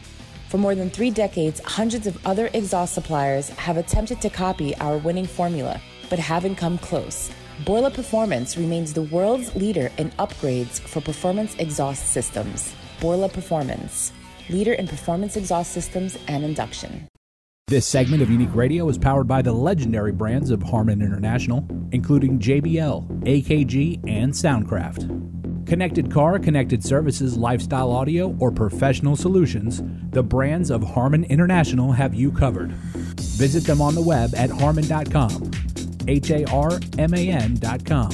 [0.50, 5.00] For more than three decades, hundreds of other exhaust suppliers have attempted to copy our
[5.00, 7.32] winning formula, but haven't come close.
[7.66, 12.74] Borla Performance remains the world's leader in upgrades for performance exhaust systems.
[13.02, 14.14] Borla Performance,
[14.50, 17.06] leader in performance exhaust systems and induction.
[17.68, 22.40] This segment of Unique Radio is powered by the legendary brands of Harman International, including
[22.40, 25.68] JBL, AKG, and Soundcraft.
[25.68, 32.16] Connected car, connected services, lifestyle audio, or professional solutions, the brands of Harman International have
[32.16, 32.72] you covered.
[32.72, 35.52] Visit them on the web at harman.com.
[36.10, 38.12] H A R M A com.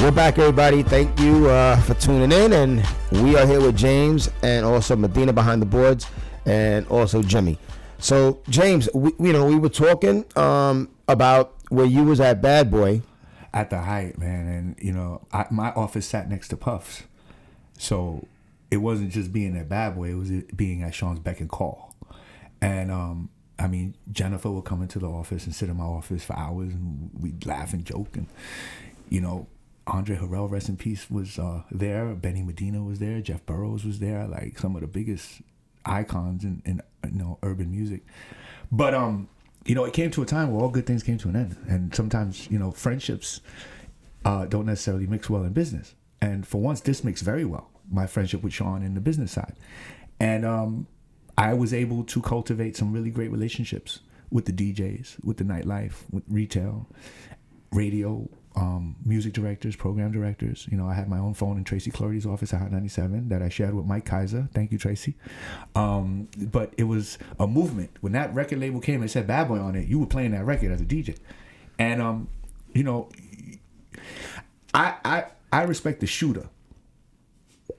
[0.00, 0.82] We're back, everybody.
[0.82, 2.82] Thank you uh, for tuning in, and
[3.22, 6.06] we are here with James and also Madena behind the boards,
[6.46, 7.58] and also Jimmy.
[7.98, 12.70] So, James, we, you know, we were talking um, about where you was at Bad
[12.70, 13.02] Boy.
[13.52, 14.48] at the height, man.
[14.48, 17.02] And you know, I, my office sat next to Puff's,
[17.76, 18.26] so
[18.70, 21.94] it wasn't just being at Bad Boy; it was being at Sean's beck and call.
[22.60, 26.24] And um, I mean, Jennifer would come into the office and sit in my office
[26.24, 28.16] for hours, and we'd laugh and joke.
[28.16, 28.26] And
[29.08, 29.48] you know,
[29.86, 32.14] Andre Harrell, rest in peace, was uh, there.
[32.14, 33.20] Benny Medina was there.
[33.20, 34.26] Jeff Burrows was there.
[34.26, 35.42] Like some of the biggest
[35.84, 36.80] icons in, in
[37.10, 38.02] you know urban music.
[38.70, 39.28] But um,
[39.64, 41.56] you know, it came to a time where all good things came to an end,
[41.68, 43.40] and sometimes you know friendships
[44.24, 45.94] uh, don't necessarily mix well in business.
[46.22, 47.70] And for once, this mixed very well.
[47.90, 49.56] My friendship with Sean in the business side,
[50.18, 50.86] and um,
[51.36, 54.00] I was able to cultivate some really great relationships
[54.30, 56.86] with the DJs, with the nightlife, with retail,
[57.72, 60.66] radio, um, music directors, program directors.
[60.70, 63.42] You know, I had my own phone in Tracy Cloherty's office at Hot 97 that
[63.42, 64.50] I shared with Mike Kyser.
[64.52, 65.14] Thank you, Tracy.
[65.74, 67.90] Um, but it was a movement.
[68.00, 70.44] When that record label came and said Bad Boy on it, you were playing that
[70.44, 71.16] record as a DJ.
[71.78, 72.28] And, um,
[72.72, 73.08] you know,
[74.74, 76.48] I, I, I respect the shooter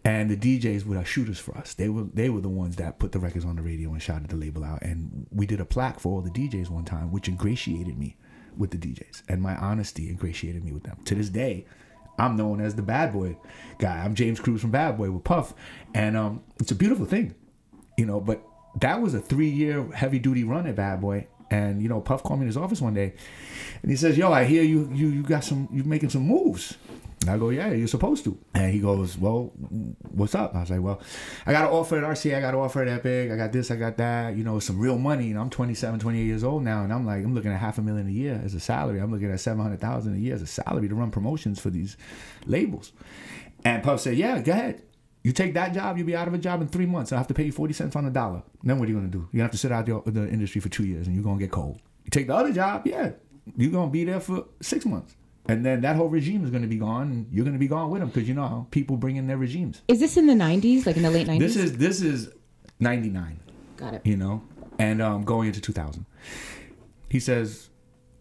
[0.04, 1.74] and the DJs were our shooters for us.
[1.74, 4.30] They were they were the ones that put the records on the radio and shouted
[4.30, 4.82] the label out.
[4.82, 8.18] And we did a plaque for all the DJs one time, which ingratiated me
[8.58, 10.98] with the DJs, and my honesty ingratiated me with them.
[11.06, 11.66] To this day,
[12.18, 13.38] I'm known as the bad boy
[13.80, 14.04] guy.
[14.04, 15.54] I'm James Cruz from Bad Boy with Puff,
[15.94, 17.36] and um, it's a beautiful thing,
[17.98, 18.20] you know.
[18.20, 18.44] But
[18.80, 21.28] that was a three year heavy duty run at Bad Boy.
[21.50, 23.14] And you know, Puff called me in his office one day,
[23.82, 26.78] and he says, "Yo, I hear you you you got some You're making some moves."
[27.22, 28.38] And I go, yeah, you're supposed to.
[28.56, 29.52] And he goes, well,
[30.10, 30.56] what's up?
[30.56, 31.00] I was like, well,
[31.46, 32.38] I got an offer at RCA.
[32.38, 33.32] I got an offer at Epic.
[33.32, 34.36] I got this, I got that.
[34.36, 35.30] You know, some real money.
[35.30, 36.84] And I'm 27, 28 years old now.
[36.84, 39.00] And I'm like, I'm looking at half a million a year as a salary.
[39.00, 41.96] I'm looking at 700,000 a year as a salary to run promotions for these
[42.48, 42.92] labels.
[43.64, 44.82] And Puff said, yeah, go ahead.
[45.24, 47.12] You take that job, you'll be out of a job in three months.
[47.12, 48.42] I'll have to pay you 40 cents on the dollar.
[48.64, 49.30] Then what are you going to do?
[49.32, 51.24] You're going to have to sit out the, the industry for two years and you're
[51.24, 51.80] going to get cold.
[52.04, 53.12] You take the other job, yeah,
[53.56, 55.16] you're going to be there for six months.
[55.48, 57.68] And then that whole regime is going to be gone, and you're going to be
[57.68, 59.82] gone with them because you know how people bring in their regimes.
[59.88, 61.40] Is this in the 90s, like in the late 90s?
[61.40, 62.30] This is this is
[62.80, 63.40] '99.
[63.78, 64.02] Got it.
[64.06, 64.44] You know,
[64.78, 66.06] and um, going into 2000.
[67.10, 67.70] He says,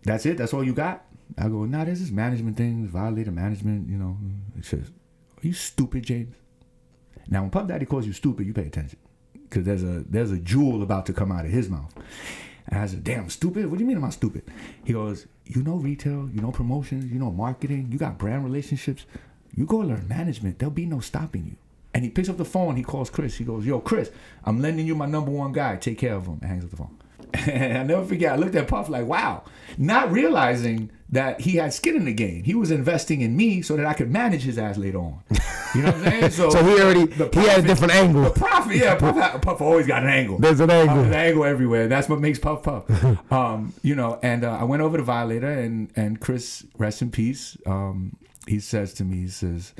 [0.04, 0.38] "That's it.
[0.38, 1.04] That's all you got."
[1.38, 4.16] I go, "Nah, this is management things, violator management." You know,
[4.56, 4.90] he says,
[5.42, 6.34] "Are you stupid, James?"
[7.28, 8.98] Now, when Puff Daddy calls you stupid, you pay attention
[9.50, 11.92] because there's a there's a jewel about to come out of his mouth.
[12.70, 13.66] And I said, damn, stupid?
[13.66, 14.44] What do you mean I'm stupid?
[14.84, 19.06] He goes, you know retail, you know promotions, you know marketing, you got brand relationships.
[19.56, 20.58] You go learn management.
[20.58, 21.56] There'll be no stopping you.
[21.92, 22.76] And he picks up the phone.
[22.76, 23.36] He calls Chris.
[23.36, 24.12] He goes, yo, Chris,
[24.44, 25.76] I'm lending you my number one guy.
[25.76, 26.38] Take care of him.
[26.40, 26.96] And hangs up the phone.
[27.50, 28.32] And I never forget.
[28.32, 29.44] I looked at Puff like, wow,
[29.78, 32.44] not realizing that he had skin in the game.
[32.44, 35.20] He was investing in me so that I could manage his ass later on.
[35.74, 36.30] You know what I'm saying?
[36.30, 38.22] So he already he had a different angle.
[38.22, 40.38] The profit, yeah, Puff, Puff always got an angle.
[40.38, 41.00] There's an angle.
[41.00, 41.88] Uh, an angle everywhere.
[41.88, 43.32] That's what makes Puff Puff.
[43.32, 47.10] um, you know, and uh, I went over to Violator and and Chris, rest in
[47.10, 47.56] peace.
[47.66, 49.74] Um, he says to me, he says,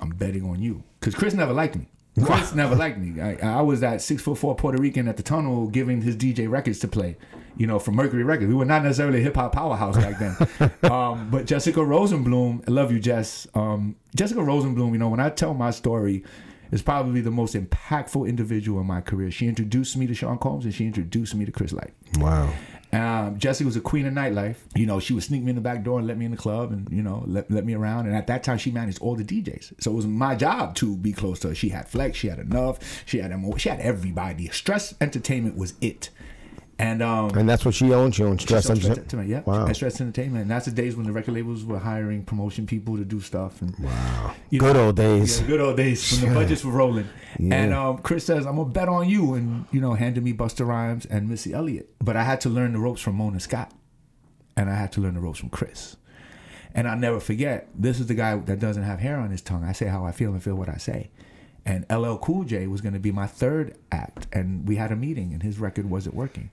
[0.00, 1.88] "I'm betting on you," because Chris never liked me.
[2.24, 3.20] Chris never liked me.
[3.20, 6.50] I, I was that six foot four Puerto Rican at the tunnel giving his DJ
[6.50, 7.16] records to play,
[7.56, 8.48] you know, from Mercury Records.
[8.48, 10.70] We were not necessarily a hip hop powerhouse back then.
[10.90, 13.46] um, but Jessica Rosenblum, I love you, Jess.
[13.54, 16.24] Um, Jessica Rosenblum, you know, when I tell my story,
[16.70, 19.30] is probably the most impactful individual in my career.
[19.30, 21.92] She introduced me to Sean Combs and she introduced me to Chris Light.
[22.18, 22.52] Wow.
[22.92, 24.56] Um, Jessie was a queen of nightlife.
[24.74, 26.36] You know, she would sneak me in the back door and let me in the
[26.36, 28.06] club and, you know, let, let me around.
[28.06, 29.74] And at that time, she managed all the DJs.
[29.80, 31.54] So it was my job to be close to her.
[31.54, 34.48] She had Flex, she had Enuff, she had MO, she had everybody.
[34.48, 36.10] Stress Entertainment was it.
[36.80, 38.14] And um, And that's what she owns.
[38.14, 39.28] She owns Stress Entertainment.
[39.28, 39.40] Yeah.
[39.44, 39.66] Wow.
[39.66, 40.42] And Stress Entertainment.
[40.42, 43.60] And that's the days when the record labels were hiring promotion people to do stuff.
[43.60, 44.34] And Wow.
[44.48, 45.42] you Good know, old days.
[45.42, 47.06] yeah, good old days when the budgets were rolling.
[47.38, 50.66] And um, Chris says, "I'm gonna bet on you," and you know, handed me Busta
[50.66, 51.90] Rhymes and Missy Elliott.
[52.02, 53.72] But I had to learn the ropes from Mona Scott,
[54.56, 55.96] and I had to learn the ropes from Chris.
[56.74, 57.68] And I'll never forget.
[57.74, 59.64] This is the guy that doesn't have hair on his tongue.
[59.64, 61.10] I say how I feel and feel what I say.
[61.66, 64.96] And LL Cool J was going to be my third act, and we had a
[64.96, 66.48] meeting, and his record wasn't working.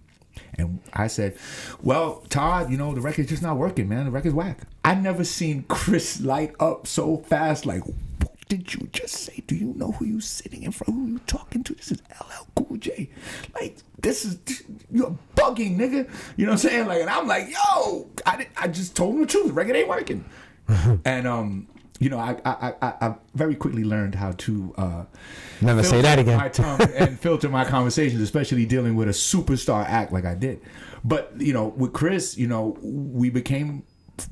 [0.58, 1.38] And I said,
[1.82, 4.06] "Well, Todd, you know the record's just not working, man.
[4.06, 7.66] The record's whack." I never seen Chris light up so fast.
[7.66, 9.44] Like, what did you just say?
[9.48, 10.90] Do you know who you sitting in front?
[10.90, 11.74] Of who you talking to?
[11.76, 13.10] This is LL Cool J.
[13.54, 14.38] Like, this is
[14.92, 16.10] you're bugging, nigga.
[16.38, 16.88] You know what I'm saying?
[16.88, 19.48] Like, and I'm like, yo, I did, I just told him the truth.
[19.48, 20.26] The record ain't working.
[21.06, 21.68] and um,
[22.00, 25.06] you know, I I, I I very quickly learned how to uh,
[25.62, 26.38] Never say that again.
[26.38, 30.62] My tongue and filter my conversations, especially dealing with a superstar act like I did.
[31.04, 33.84] But you know, with Chris, you know, we became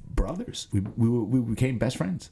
[0.10, 0.68] brothers.
[0.72, 2.30] We we, were, we became best friends.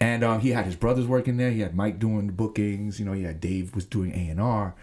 [0.00, 1.50] And um, he had his brothers working there.
[1.50, 2.98] He had Mike doing the bookings.
[2.98, 4.74] You know, he had Dave was doing A and R.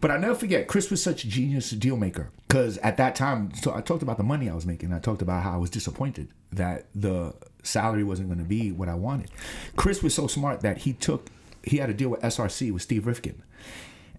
[0.00, 2.30] But I never forget, Chris was such a genius deal maker.
[2.48, 4.92] Because at that time, so I talked about the money I was making.
[4.92, 8.88] I talked about how I was disappointed that the salary wasn't going to be what
[8.88, 9.30] I wanted.
[9.76, 11.28] Chris was so smart that he took,
[11.62, 13.42] he had a deal with SRC with Steve Rifkin.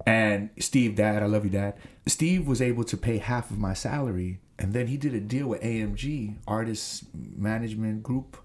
[0.05, 1.75] And Steve, dad, I love you, dad.
[2.05, 4.39] Steve was able to pay half of my salary.
[4.57, 8.37] And then he did a deal with AMG, Artists Management Group,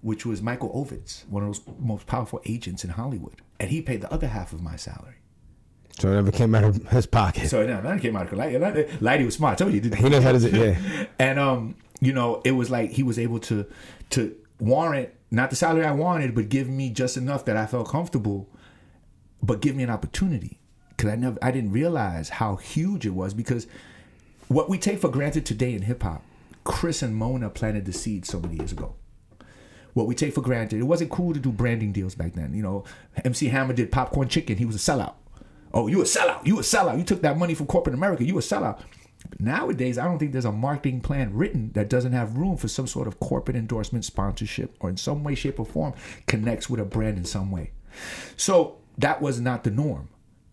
[0.00, 3.42] which was Michael Ovitz, one of those most powerful agents in Hollywood.
[3.58, 5.16] And he paid the other half of my salary.
[5.98, 7.48] So it never came out of his pocket.
[7.48, 8.58] So no, that came out of Lighty.
[8.58, 9.52] Lighty- Lighty was smart.
[9.54, 9.98] I told you, he did.
[9.98, 10.78] he knows how to do it.
[10.78, 11.06] yeah.
[11.18, 13.66] and um, you know, it was like he was able to
[14.10, 17.88] to warrant not the salary I wanted, but give me just enough that I felt
[17.88, 18.48] comfortable,
[19.42, 23.34] but give me an opportunity because I never, I didn't realize how huge it was
[23.34, 23.66] because
[24.48, 26.22] what we take for granted today in hip hop,
[26.64, 28.94] Chris and Mona planted the seed so many years ago.
[29.94, 30.78] what we take for granted.
[30.78, 32.52] It wasn't cool to do branding deals back then.
[32.54, 32.84] You know,
[33.24, 34.58] MC Hammer did popcorn chicken.
[34.58, 35.14] He was a sellout.
[35.76, 36.46] Oh, you a sellout.
[36.46, 36.96] You a sellout.
[36.96, 38.24] You took that money from corporate America.
[38.24, 38.80] You a sellout.
[39.38, 42.86] Nowadays, I don't think there's a marketing plan written that doesn't have room for some
[42.86, 45.92] sort of corporate endorsement, sponsorship, or in some way, shape, or form
[46.26, 47.72] connects with a brand in some way.
[48.38, 50.08] So that was not the norm.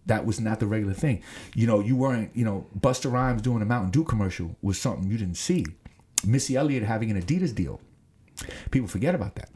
[0.08, 1.24] That was not the regular thing.
[1.56, 5.10] You know, you weren't, you know, Busta Rhymes doing a Mountain Dew commercial was something
[5.10, 5.66] you didn't see.
[6.26, 7.80] Missy Elliott having an Adidas deal.
[8.72, 9.50] People forget about that.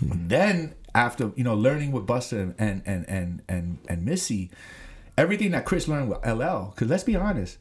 [0.00, 0.28] Hmm.
[0.28, 4.50] Then after, you know, learning with Busta and and and and and Missy,
[5.18, 7.58] everything that Chris learned with LL, because let's be honest,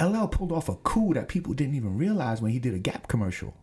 [0.00, 3.08] LL pulled off a coup that people didn't even realize when he did a Gap
[3.08, 3.54] commercial.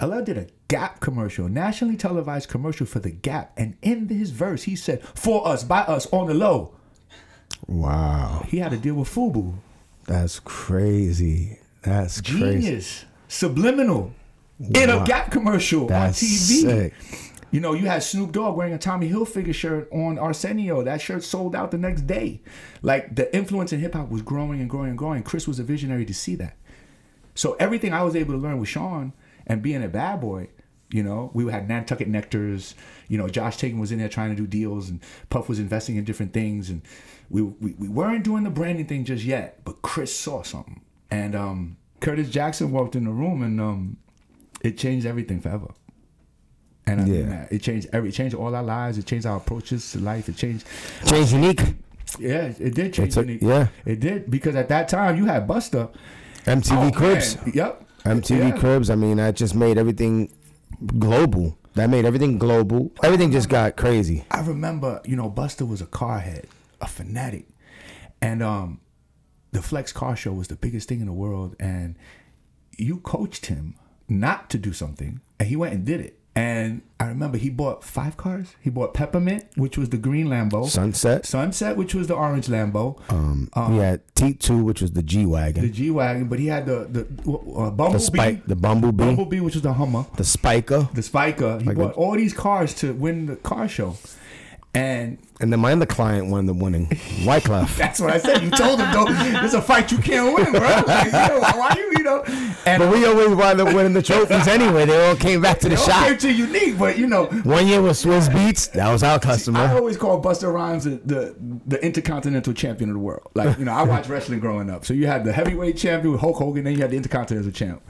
[0.00, 4.64] LL did a Gap commercial, nationally televised commercial for the Gap, and in his verse
[4.64, 6.72] he said, "For us, by us, on the low."
[7.66, 9.54] Wow, He had to deal with Fubu.
[10.06, 11.58] that's crazy.
[11.82, 12.38] That's crazy.
[12.60, 14.12] Genius, subliminal,
[14.60, 16.60] in a Gap commercial That's on TV.
[16.62, 16.94] sick.
[17.50, 20.82] You know, you had Snoop Dogg wearing a Tommy Hilfiger shirt on Arsenio.
[20.82, 22.42] That shirt sold out the next day.
[22.82, 25.22] Like the influence in hip hop was growing and growing and growing.
[25.22, 26.56] Chris was a visionary to see that.
[27.34, 29.12] So everything I was able to learn with Sean
[29.46, 30.48] and being a bad boy,
[30.90, 32.74] you know, we had Nantucket Nectars.
[33.08, 35.96] You know, Josh Tatum was in there trying to do deals, and Puff was investing
[35.96, 36.82] in different things, and
[37.28, 39.64] we we, we weren't doing the branding thing just yet.
[39.64, 40.80] But Chris saw something,
[41.10, 43.96] and um, Curtis Jackson walked in the room, and um,
[44.60, 45.68] it changed everything forever.
[46.86, 47.50] And I mean that.
[47.52, 48.96] It changed every it changed all our lives.
[48.98, 50.28] It changed our approaches to life.
[50.28, 50.66] It changed
[51.06, 51.60] Changed unique.
[52.18, 53.14] yeah, it did change.
[53.14, 53.42] took- Unique.
[53.42, 53.68] yeah.
[53.84, 55.90] It did because at that time you had Busta.
[56.46, 57.36] MTV Oh, Cribs.
[57.42, 57.52] man.
[57.54, 57.84] Yep.
[58.04, 58.58] MTV Yeah.
[58.58, 58.88] Cribs.
[58.90, 60.30] I mean, that just made everything
[60.98, 61.58] global.
[61.74, 62.92] That made everything global.
[63.02, 64.24] Everything just got crazy.
[64.30, 66.46] I remember, you know, Busta was a car head,
[66.80, 67.48] a fanatic.
[68.22, 68.80] And um
[69.52, 71.96] the Flex Car Show was the biggest thing in the world and
[72.78, 73.74] you coached him
[74.08, 76.18] not to do something and he went and did it.
[76.36, 78.54] And I remember he bought five cars.
[78.60, 80.68] He bought Peppermint, which was the green Lambo.
[80.68, 81.24] Sunset.
[81.24, 83.00] Sunset, which was the orange Lambo.
[83.10, 85.62] Um, we had T2, which was the G wagon.
[85.62, 89.40] the G wagon, but he had the the uh, Bumblebee, the spike, the Bumblebee, Bumblebee,
[89.40, 90.04] which was the Hummer.
[90.16, 91.58] the Spiker, the Spiker.
[91.58, 93.96] He Like bought the- all these cars to win the car show,
[94.74, 96.86] and and then my other client won the winning
[97.24, 97.76] Wyclef.
[97.78, 98.42] that's what I said.
[98.42, 100.82] You told him, though, there's a fight you can't win, bro.
[100.86, 102.22] Like, you know, why you, you know?
[102.64, 104.86] And But we always wound up winning the trophies anyway.
[104.86, 106.06] They all came back to the shop.
[106.06, 107.26] came to unique, but you know.
[107.26, 108.72] One year was Swizz Beatz.
[108.72, 109.60] That was our customer.
[109.60, 113.30] I always call Busta Rhymes the, the the intercontinental champion of the world.
[113.34, 114.84] Like you know, I watched wrestling growing up.
[114.84, 117.82] So you had the heavyweight champion with Hulk Hogan, then you had the intercontinental champ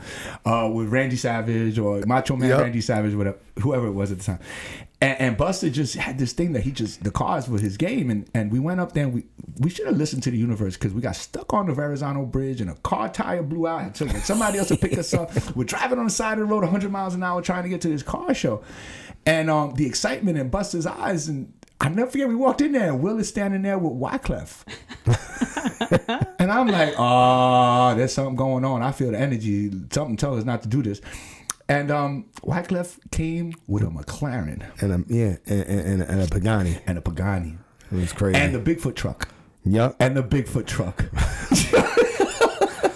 [0.45, 2.61] uh, with Randy Savage or Macho Man Yep.
[2.61, 4.39] Randy Savage, whatever, whoever it was at the time.
[5.01, 7.11] And, and Busta just had this thing that he just the
[7.49, 9.25] was his game, and and we went up there and we
[9.59, 12.61] we should have listened to the universe because we got stuck on the Verrazano Bridge
[12.61, 13.97] and a car tire blew out.
[13.97, 15.31] So somebody else to pick us up.
[15.57, 17.81] We're driving on the side of the road 100 miles an hour trying to get
[17.83, 18.63] to this car show,
[19.25, 21.53] and um, the excitement in Busta's eyes and.
[21.79, 24.65] I never forget we walked in there and Will is standing there with Wyclef.
[26.39, 28.83] and I'm like, oh, there's something going on.
[28.83, 29.71] I feel the energy.
[29.93, 31.03] Something tells us not to do this.
[31.69, 36.79] And um, Wyclef came with a McLaren And um, yeah, and, and, and a Pagani.
[36.87, 37.59] and a Pagani
[37.91, 38.39] It was crazy.
[38.39, 39.29] and the Bigfoot truck.
[39.65, 39.97] yep.
[39.99, 41.07] And the Bigfoot truck.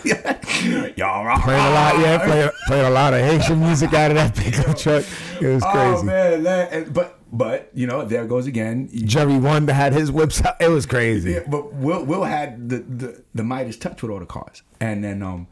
[0.96, 4.34] Y'all Played a lot, yeah, played, played a lot of Haitian music out of that
[4.36, 5.04] pickup truck.
[5.40, 6.04] It was Oh crazy.
[6.06, 8.90] man, that- and- but but you know there goes again.
[8.92, 10.56] Jerry Wonda had his whips out.
[10.60, 11.32] It was crazy.
[11.32, 15.02] Yeah, but Will Will had the, the the Midas touch with all the cars, and
[15.04, 15.46] then um,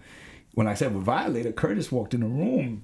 [0.54, 2.82] when I said with Violator, Curtis walked in the room,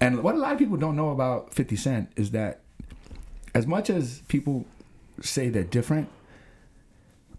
[0.00, 2.60] and what a lot of people don't know about Fifty Cent is that
[3.54, 4.64] as much as people
[5.20, 6.08] say they're different,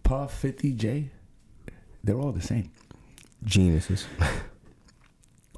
[0.04, 1.10] Puff, Fifty, J,
[2.04, 2.72] they're all the same,
[3.44, 4.06] Geniuses.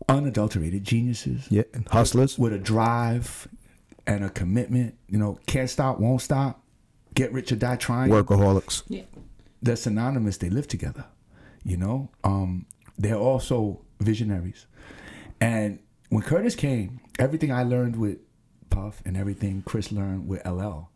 [0.09, 1.47] unadulterated geniuses.
[1.49, 2.37] Yeah, and hustlers.
[2.37, 3.47] with a drive
[4.05, 4.95] and a commitment.
[5.07, 6.61] You know, can't stop, won't stop.
[7.13, 8.09] Get rich or die trying.
[8.11, 8.83] Workaholics.
[8.87, 9.03] Yeah.
[9.61, 10.37] they're synonymous.
[10.37, 11.05] They live together.
[11.63, 12.65] You know, um,
[12.97, 14.65] they're also visionaries.
[15.39, 15.79] And
[16.13, 18.19] when Curtis came, everything I learned with
[18.69, 20.89] Puff and everything Chris learned with LL,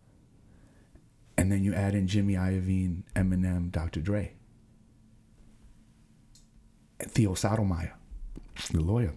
[1.38, 4.00] and then you add in Jimmy Iovine, Eminem, Dr.
[4.00, 4.34] Dre,
[7.00, 7.92] Theo Sedlmayr,
[8.72, 9.14] the lawyer.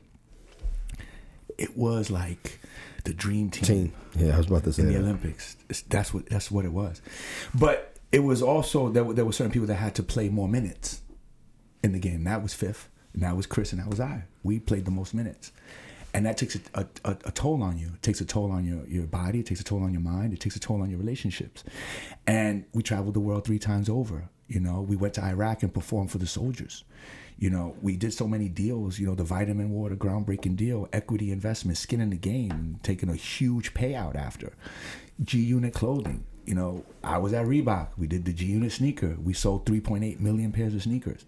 [1.58, 2.60] It was like
[3.04, 3.92] the dream team Team.
[4.16, 5.00] Yeah, I was about to say in the that.
[5.00, 5.56] Olympics.
[5.88, 7.02] That's what that's what it was.
[7.54, 10.48] But it was also there were, there were certain people that had to play more
[10.48, 11.02] minutes
[11.84, 12.24] in the game.
[12.24, 14.24] That was fifth, and that was Chris, and that was I.
[14.42, 15.52] We played the most minutes,
[16.12, 17.92] and that takes a, a, a, toll on you.
[17.94, 19.40] It takes a toll on your your body.
[19.40, 20.32] It takes a toll on your mind.
[20.32, 21.64] It takes a toll on your relationships.
[22.26, 24.28] And we traveled the world three times over.
[24.48, 26.84] You know, we went to Iraq and performed for the soldiers.
[27.38, 28.98] You know, we did so many deals.
[28.98, 33.14] You know, the vitamin water groundbreaking deal, equity investment, skin in the game, taking a
[33.14, 34.52] huge payout after.
[35.22, 36.24] G Unit clothing.
[36.44, 37.90] You know, I was at Reebok.
[37.96, 39.16] We did the G Unit sneaker.
[39.22, 41.24] We sold 3.8 million pairs of sneakers.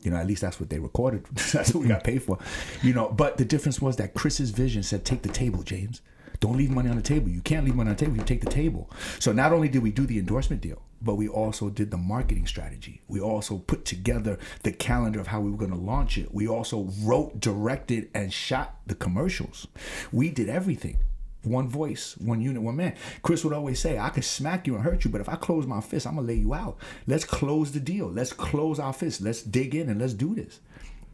[0.00, 1.24] You know, at least that's what they recorded.
[1.52, 2.38] that's what we got paid for.
[2.82, 6.00] You know, but the difference was that Chris's vision said, "Take the table, James."
[6.40, 7.30] Don't leave money on the table.
[7.30, 8.16] You can't leave money on the table.
[8.18, 8.90] You take the table.
[9.18, 12.46] So not only did we do the endorsement deal, but we also did the marketing
[12.46, 13.02] strategy.
[13.08, 16.34] We also put together the calendar of how we were going to launch it.
[16.34, 19.66] We also wrote, directed, and shot the commercials.
[20.12, 20.98] We did everything.
[21.46, 22.94] One voice, one unit, one man.
[23.22, 25.66] Chris would always say, I could smack you and hurt you, but if I close
[25.66, 26.78] my fist, I'm to lay you out.
[27.06, 28.08] Let's close the deal.
[28.08, 29.20] Let's close our fist.
[29.20, 30.60] Let's dig in and let's do this.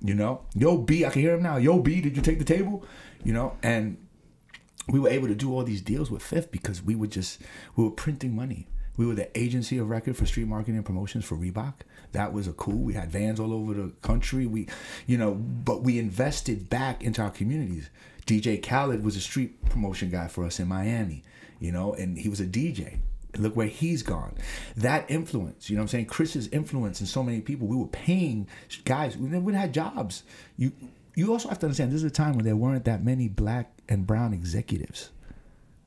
[0.01, 1.59] You know, yo, B, I can hear him now.
[1.59, 2.85] Yo, B, did you take the table?
[3.23, 3.99] You know, and
[4.89, 7.41] we were able to do all these deals with Fifth because we were just
[7.77, 8.67] we were printing money.
[8.97, 11.75] We were the agency of record for street marketing and promotions for Reebok.
[12.13, 12.79] That was a cool.
[12.79, 14.47] We had vans all over the country.
[14.47, 14.69] We,
[15.07, 17.89] you know, but we invested back into our communities.
[18.27, 21.23] DJ Khaled was a street promotion guy for us in Miami,
[21.59, 22.99] you know, and he was a DJ.
[23.37, 24.35] Look where he's gone.
[24.77, 26.07] That influence, you know what I'm saying?
[26.07, 27.67] Chris's influence in so many people.
[27.67, 28.47] We were paying
[28.85, 30.23] guys, we never had jobs.
[30.57, 30.73] You
[31.15, 33.73] you also have to understand this is a time when there weren't that many black
[33.89, 35.11] and brown executives.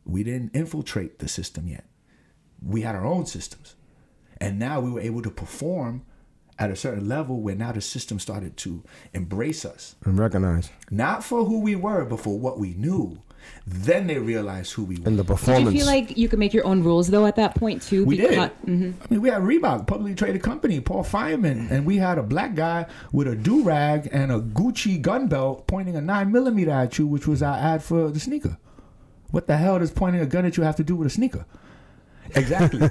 [0.06, 1.86] We didn't infiltrate the system yet.
[2.62, 3.76] We had our own systems.
[4.40, 6.06] And now we were able to perform
[6.58, 8.82] at a certain level where now the system started to
[9.14, 9.96] embrace us.
[10.06, 10.70] And recognize.
[10.90, 13.22] Not for who we were, but for what we knew.
[13.68, 15.08] Then they realized who we were.
[15.08, 15.74] And the Did performance.
[15.74, 18.04] you feel like you could make your own rules though at that point too?
[18.06, 18.30] We did.
[18.32, 18.94] Because- Mhm.
[19.02, 22.56] I mean, we had Reebok, publicly traded company, Paul Fireman, and we had a black
[22.56, 26.98] guy with a do rag and a Gucci gun belt pointing a nine millimeter at
[26.98, 28.58] you, which was our ad for the sneaker.
[29.30, 31.46] What the hell does pointing a gun at you have to do with a sneaker?
[32.36, 32.90] Exactly.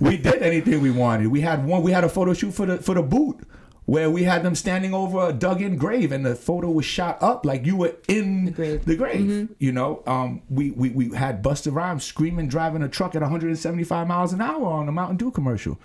[0.00, 1.28] we did anything we wanted.
[1.28, 1.82] We had one.
[1.82, 3.46] We had a photo shoot for the for the boot
[3.86, 7.46] where we had them standing over a dug-in grave, and the photo was shot up
[7.46, 8.84] like you were in the grave.
[8.84, 9.48] grave.
[9.58, 14.06] You know, um, we, we we had Busta Rhymes screaming, driving a truck at 175
[14.06, 15.78] miles an hour on a Mountain Dew commercial.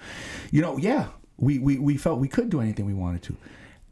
[0.51, 3.37] You know, yeah, we we, we felt we could do anything we wanted to,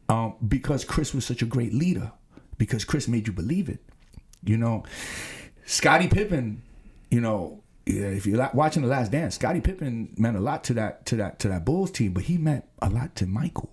[0.08, 2.12] um, because Chris was such a great leader.
[2.58, 3.78] Because Chris made you believe it.
[4.44, 4.84] You know,
[5.64, 6.62] Scottie Pippen.
[7.10, 10.74] You know, yeah, if you're watching the Last Dance, Scottie Pippen meant a lot to
[10.74, 13.70] that to that to that Bulls team, but he meant a lot to Michael.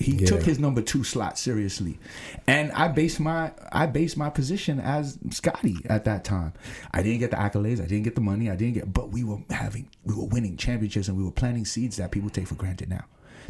[0.00, 0.26] He Yeah.
[0.28, 1.98] took his number two slot seriously.
[2.46, 6.52] And i based my i based my position as scotty at that time.
[6.92, 9.24] I didn't get the accolades i didn't get the money i didn't get but we
[9.24, 12.54] were having we were winning championships and we were planting seeds that people take for
[12.54, 13.04] granted now.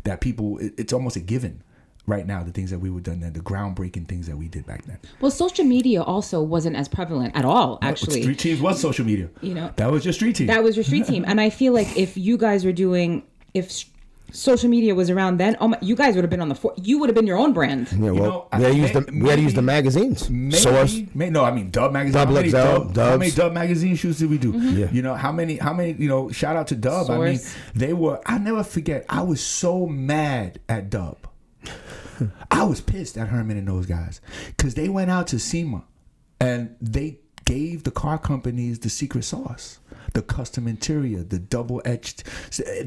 [0.05, 1.63] That people it- it's almost a given
[2.09, 4.65] right now the things that we were done then the groundbreaking things that we did
[4.67, 7.79] back then Well, social media also wasn't as prevalent at all.
[7.83, 10.77] Actually, street teams was social media You know, that was your street team that was
[10.77, 13.23] your street team, and I feel like if you guys were doing
[13.55, 13.85] if
[14.31, 16.75] social media was around then, oh my, you guys would have been on the for-
[16.77, 17.91] you would have been your own brand.
[17.93, 20.29] Yeah, well, know, we had to use the may- we had to use the magazines.
[20.31, 21.01] Maybe, Source.
[21.15, 22.13] may, no, I mean Dub magazine.
[22.13, 24.53] Dub how many XL, Dub, how many Dub magazine shoots did we do?
[24.53, 24.79] Mm-hmm.
[24.79, 24.91] Yeah.
[24.91, 25.57] You know how many?
[25.57, 25.93] How many?
[25.93, 27.11] You know, shout out to Dub.
[27.11, 27.41] I mean,
[27.75, 28.21] they were.
[28.27, 29.07] I never forget.
[29.09, 31.17] I was so mad at Dub.
[32.51, 35.85] I was pissed at Herman and those guys because they went out to SEMA
[36.41, 37.19] and they
[37.49, 39.79] gave the car companies the secret sauce.
[40.15, 42.25] The custom interior, the double etched.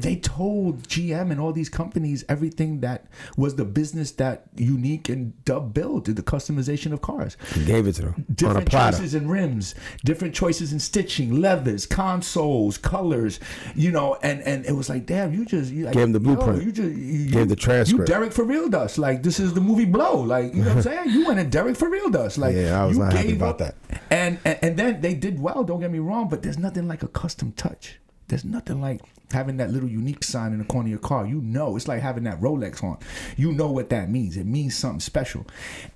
[0.06, 3.06] They told GM and all these companies everything that
[3.36, 7.86] was the business that Unique and Dub built, in the customization of cars He gave
[7.86, 8.96] it to them on a different platter.
[8.96, 13.38] choices in rims, different choices in stitching, leathers, consoles, colors,
[13.76, 16.20] you know, and and it was like, damn, you just you like, Gave him the
[16.20, 16.64] yo, blueprint.
[16.64, 18.08] you just you, Gave the transcript.
[18.08, 20.76] You Derek for real dust, like this is the movie Blow, like you know what
[20.78, 21.10] I'm saying?
[21.10, 23.76] You went in Derek for real dust, like Yeah, I was not happy about that.
[24.10, 25.64] And, and and then they did well.
[25.64, 27.98] Don't get me wrong, but there's nothing like a custom touch.
[28.28, 29.00] There's nothing like
[29.32, 31.26] having that little unique sign in the corner of your car.
[31.26, 32.98] You know, it's like having that Rolex on.
[33.36, 34.36] You know what that means.
[34.36, 35.46] It means something special.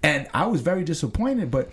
[0.02, 1.70] And I was very disappointed, but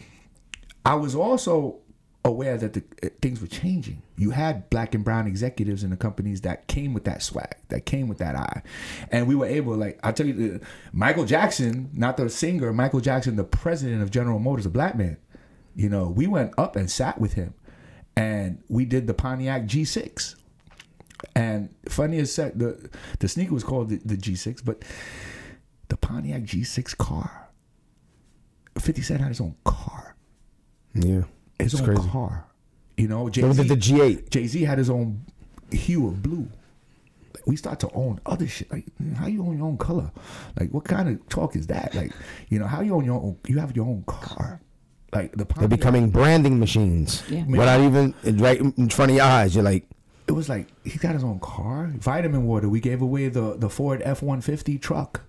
[0.85, 1.79] I was also
[2.25, 4.01] aware that the uh, things were changing.
[4.15, 7.85] You had black and brown executives in the companies that came with that swag, that
[7.85, 8.63] came with that eye,
[9.11, 9.75] and we were able.
[9.75, 14.11] Like I tell you, uh, Michael Jackson, not the singer, Michael Jackson, the president of
[14.11, 15.17] General Motors, a black man.
[15.75, 17.53] You know, we went up and sat with him,
[18.15, 20.35] and we did the Pontiac G6.
[21.35, 24.83] And funny as said, the the sneaker was called the, the G6, but
[25.89, 27.49] the Pontiac G6 car.
[28.77, 30.15] Fifty Cent had his own car
[30.95, 31.21] Yeah,
[31.59, 32.09] his it's own crazy.
[32.09, 32.45] car.
[32.97, 33.63] You know, Jay Z.
[33.67, 34.29] the G8.
[34.29, 35.25] Jay Z had his own
[35.71, 36.47] hue of blue.
[37.45, 38.71] We start to own other shit.
[38.71, 40.11] Like, how you own your own color?
[40.59, 41.93] Like, what kind of talk is that?
[41.95, 42.11] Like,
[42.49, 43.37] you know, how you own your own?
[43.47, 44.59] You have your own car.
[45.13, 45.69] Like the They're Pontiac.
[45.69, 47.45] becoming branding machines Yeah.
[47.47, 49.53] without even right in front of your eyes.
[49.55, 49.87] You're like,
[50.27, 52.67] it was like he got his own car, vitamin water.
[52.69, 55.21] We gave away the the Ford F one fifty truck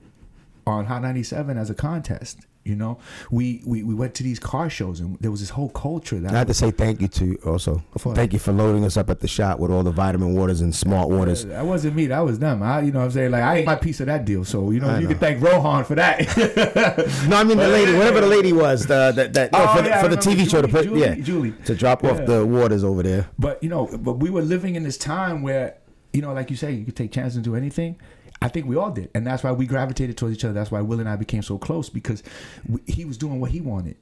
[0.66, 2.46] on Hot ninety seven as a contest.
[2.64, 2.98] You know,
[3.30, 6.32] we, we we went to these car shows and there was this whole culture that
[6.34, 7.82] I have to say thank you to you also.
[7.98, 10.62] For- Thank you for loading us up at the shop with all the vitamin waters
[10.62, 11.44] and smart waters.
[11.44, 12.06] That wasn't me.
[12.06, 12.62] That was them.
[12.62, 14.46] I, you know, what I'm saying like I ain't my piece of that deal.
[14.46, 15.08] So you know, I you know.
[15.10, 16.20] can thank Rohan for that.
[17.28, 19.82] No, I mean the lady, whatever the lady was, the, that that no, Oh, for,
[19.82, 21.54] the, yeah, for the TV show to Julie, put, yeah, Julie, Julie.
[21.66, 23.28] to drop off the waters over there.
[23.38, 25.76] But you know, but we were living in this time where,
[26.14, 27.96] you know, like you say, you could take chances and do anything.
[28.44, 30.52] I think we all did, and that's why we gravitated towards each other.
[30.52, 32.22] That's why Will and I became so close because
[32.68, 33.96] we, he was doing what he wanted,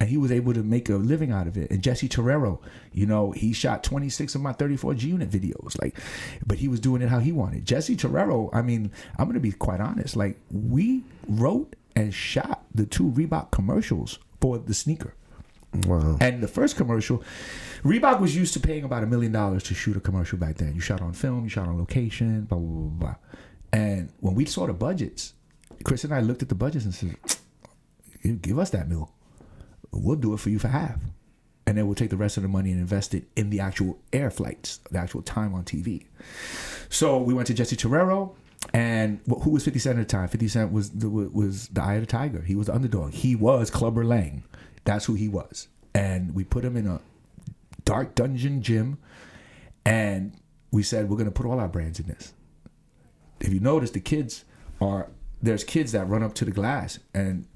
[0.00, 1.70] and he was able to make a living out of it.
[1.70, 2.58] And Jessy Terrero,
[2.92, 5.96] you know, he shot 26 of my 34 G Unit videos, like,
[6.44, 7.64] but he was doing it how he wanted.
[7.64, 12.86] Jessy Terrero, I mean, I'm gonna be quite honest, like we wrote and shot the
[12.86, 15.14] two Reebok commercials for the sneaker.
[15.86, 16.16] Wow.
[16.20, 17.22] And the first commercial,
[17.84, 20.74] Reebok was used to paying about a million dollars to shoot a commercial back then.
[20.74, 23.14] You shot on film, you shot on location, blah, blah, blah, blah.
[23.74, 25.34] And when we saw the budgets,
[25.82, 27.16] Chris and I looked at the budgets and said,
[28.40, 29.10] "Give- us that mill.
[29.90, 31.00] We'll do it for you for half.
[31.66, 33.98] And then we'll take the rest of the money and invest it in the actual
[34.12, 36.06] air flights, the actual time on TV.
[36.88, 38.36] So we went to Jessy Terrero,
[38.72, 40.28] and who was 50 Cent at the time?
[40.28, 42.42] 50 Cent was the, was the eye of the tiger.
[42.42, 43.12] He was the underdog.
[43.12, 44.44] He was Clubber Lang.
[44.84, 45.66] That's who he was.
[45.94, 47.00] And we put him in a
[47.84, 48.98] dark dungeon gym,
[49.84, 50.32] and
[50.70, 52.33] we said, we're going to put all our brands in this.
[53.40, 54.44] If you notice, the kids
[54.80, 55.10] are,
[55.42, 57.46] there's kids that run up to the glass, and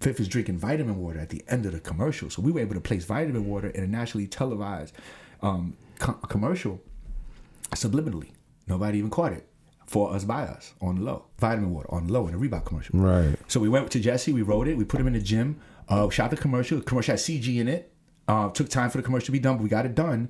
[0.00, 2.30] Fifth is drinking vitamin water at the end of the commercial.
[2.30, 4.94] So we were able to place vitamin water in a nationally televised
[5.42, 6.80] um, co- commercial
[7.72, 8.30] subliminally.
[8.66, 9.46] Nobody even caught it.
[9.86, 11.24] For us by us on the low.
[11.40, 12.96] Vitamin water on the low in a Reebok commercial.
[12.96, 13.36] Right.
[13.48, 16.08] So we went to Jessy, we wrote it, we put him in the gym, uh,
[16.10, 16.78] shot the commercial.
[16.78, 17.92] The commercial had CG in it.
[18.28, 20.28] Uh, took time for the commercial to be done, but we got it done.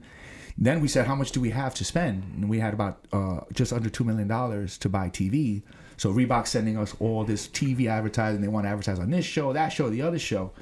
[0.59, 2.23] Then we said, how much do we have to spend?
[2.37, 5.63] And we had about uh, just under $2 million to buy TV.
[5.97, 8.41] So Reebok sending us all this TV advertising.
[8.41, 10.53] They want to advertise on this show, that show, the other show.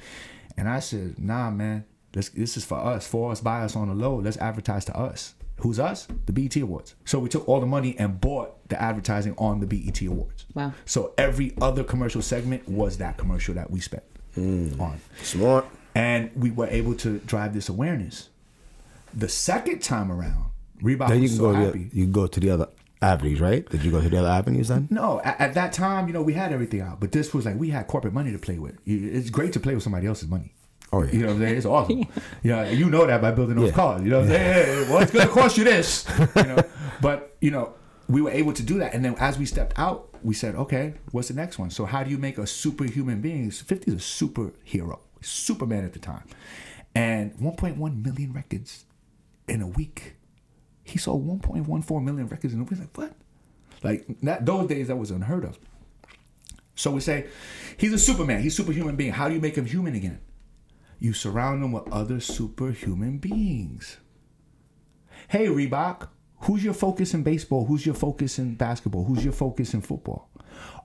[0.57, 3.87] And I said, nah, man, this, this is for us, for us, buy us on
[3.87, 4.15] the low.
[4.15, 5.35] Let's advertise to us.
[5.59, 6.07] Who's us?
[6.25, 6.95] The BET Awards.
[7.05, 10.45] So we took all the money and bought the advertising on the BET Awards.
[10.53, 10.73] Wow.
[10.85, 14.03] So every other commercial segment was that commercial that we spent
[14.37, 14.99] on.
[15.21, 15.65] Smart.
[15.95, 18.29] And we were able to drive this awareness.
[19.13, 20.45] The second time around,
[20.81, 21.51] Reebok Then you was can so go.
[21.59, 21.83] To happy.
[21.85, 22.67] the, you go to the other
[23.01, 23.67] avenues, right?
[23.69, 24.87] Did you go to the other avenues then?
[24.91, 27.55] No, at, at that time, you know, we had everything out, but this was like
[27.57, 28.77] we had corporate money to play with.
[28.85, 30.53] It's great to play with somebody else's money.
[30.91, 31.11] Oh, yeah.
[31.11, 31.57] You know what I'm saying?
[31.57, 32.05] It's awesome.
[32.43, 33.75] yeah, you know that by building those Yeah.
[33.75, 34.03] cars.
[34.03, 34.65] You know what I'm saying?
[34.85, 36.05] Hey, well, it's going to cost you this.
[36.35, 36.57] You know,
[37.01, 37.73] but you know,
[38.07, 40.95] we were able to do that, and then as we stepped out, we said, okay,
[41.11, 41.69] what's the next one?
[41.69, 43.51] So how do you make a superhuman being?
[43.51, 46.23] 50 is a superhero, Superman at the time,
[46.95, 48.85] and 1.1 million records
[49.49, 50.15] in a week.
[50.83, 52.79] He sold 1.14 million records in a week.
[52.79, 53.13] Like what?
[53.83, 55.59] Like that, those days that was unheard of.
[56.75, 57.27] So we say,
[57.77, 58.41] he's a Superman.
[58.41, 59.11] He's a superhuman being.
[59.11, 60.19] How do you make him human again?
[60.97, 63.97] You surround him with other superhuman beings.
[65.27, 66.09] Hey, Reebok,
[66.41, 67.65] who's your focus in baseball?
[67.65, 69.05] Who's your focus in basketball?
[69.05, 70.29] Who's your focus in football?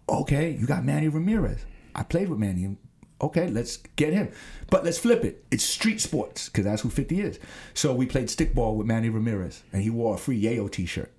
[0.09, 1.65] Okay, you got Manny Ramirez.
[1.95, 2.77] I played with Manny.
[3.21, 4.31] Okay, let's get him.
[4.71, 5.45] But let's flip it.
[5.51, 7.39] It's street sports because that's who 50 is.
[7.73, 11.13] So we played stickball with Manny Ramirez, and he wore a free Yayo t-shirt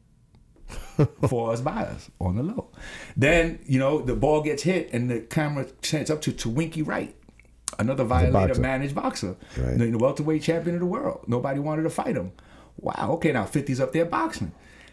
[1.27, 2.69] for us buyers on the low.
[3.15, 7.15] Then, you know, the ball gets hit and the camera sends up to Winky Wright,
[7.79, 8.61] another violator boxer.
[8.61, 9.77] managed boxer, Right.
[9.77, 11.23] the welterweight champion of the world.
[11.27, 12.31] Nobody wanted to fight him.
[12.77, 14.51] Wow, okay, now 50's up there boxing.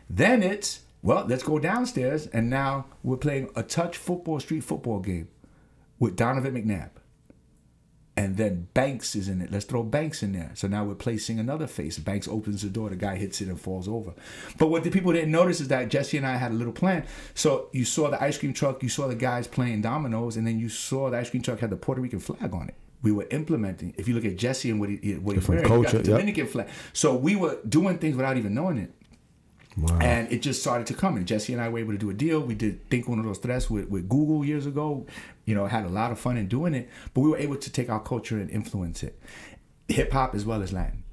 [0.09, 5.00] Then it's, well, let's go downstairs and now we're playing a touch football, street football
[5.00, 5.28] game
[6.03, 6.90] with Donovan McNabb.
[8.16, 9.53] And then Banks is in it.
[9.53, 10.50] Let's throw Banks in there.
[10.55, 11.96] So now we're placing another face.
[11.96, 14.12] Banks opens the door, the guy hits it and falls over.
[14.59, 17.07] But what the people didn't notice is that Jessy and I had a little plan.
[17.34, 20.59] So you saw the ice cream truck, you saw the guys playing dominoes, and then
[20.59, 22.74] you saw the ice cream truck had the Puerto Rican flag on it.
[23.03, 23.94] We were implementing.
[23.96, 26.03] If you look at Jessy and what he what he's Different wearing, he got culture,
[26.03, 26.18] the yep.
[26.18, 26.68] Dominican flag.
[26.92, 28.92] So we were doing things without even knowing it.
[30.01, 31.16] And it just started to come.
[31.16, 32.41] And Jessy and I were able to do a deal.
[32.41, 35.07] We did Think Uno Dos Tres with, with Google years ago.
[35.45, 36.89] You know, had a lot of fun in doing it.
[37.14, 39.18] But we were able to take our culture and influence it.
[39.89, 41.05] Hip hop as well as Latin.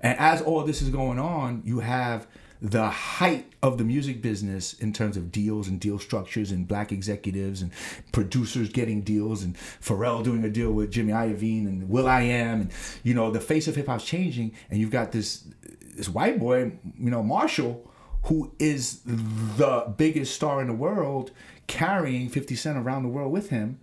[0.00, 2.26] And as all this is going on, you have
[2.60, 6.90] the height of the music business in terms of deals and deal structures and black
[6.90, 7.70] executives and
[8.10, 12.62] producers getting deals and Pharrell doing a deal with Jimmy Iovine and Will I Am
[12.62, 12.70] and
[13.04, 15.44] you know the face of hip hop's changing and you've got this
[15.98, 17.88] this white boy, you know, Marshall,
[18.24, 21.30] who is the biggest star in the world,
[21.66, 23.78] carrying 50 Cent around the world with him.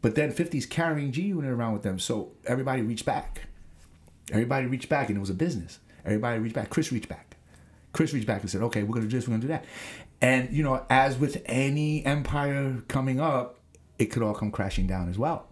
[0.00, 1.98] But then 50's carrying G Unit around with them.
[1.98, 3.42] So everybody reached back.
[4.30, 5.80] Everybody reached back and it was a business.
[6.04, 6.70] Everybody reached back.
[6.70, 7.36] Chris reached back.
[7.92, 9.64] Chris reached back and said, "Okay, we're gonna do this, we're gonna do that,"
[10.20, 13.58] and you know, as with any empire coming up,
[13.98, 15.47] it could all come crashing down as well.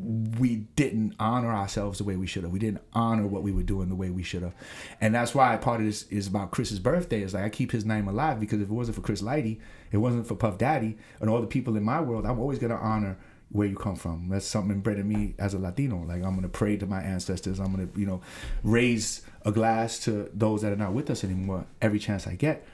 [0.00, 2.52] We didn't honor ourselves the way we should have.
[2.52, 4.54] We didn't honor what we were doing the way we should have,
[5.00, 7.22] and that's why part of this is about Chris's birthday.
[7.22, 9.58] Is like I keep his name alive because if it wasn't for Chris Lighty,
[9.90, 12.76] it wasn't for Puff Daddy and all the people in my world, I'm always gonna
[12.76, 13.18] honor
[13.50, 14.28] where you come from.
[14.28, 16.04] That's something inbred in me as a Latino.
[16.04, 17.58] Like I'm gonna pray to my ancestors.
[17.58, 18.20] I'm gonna, you know,
[18.62, 22.66] raise a glass to those that are not with us anymore every chance I get.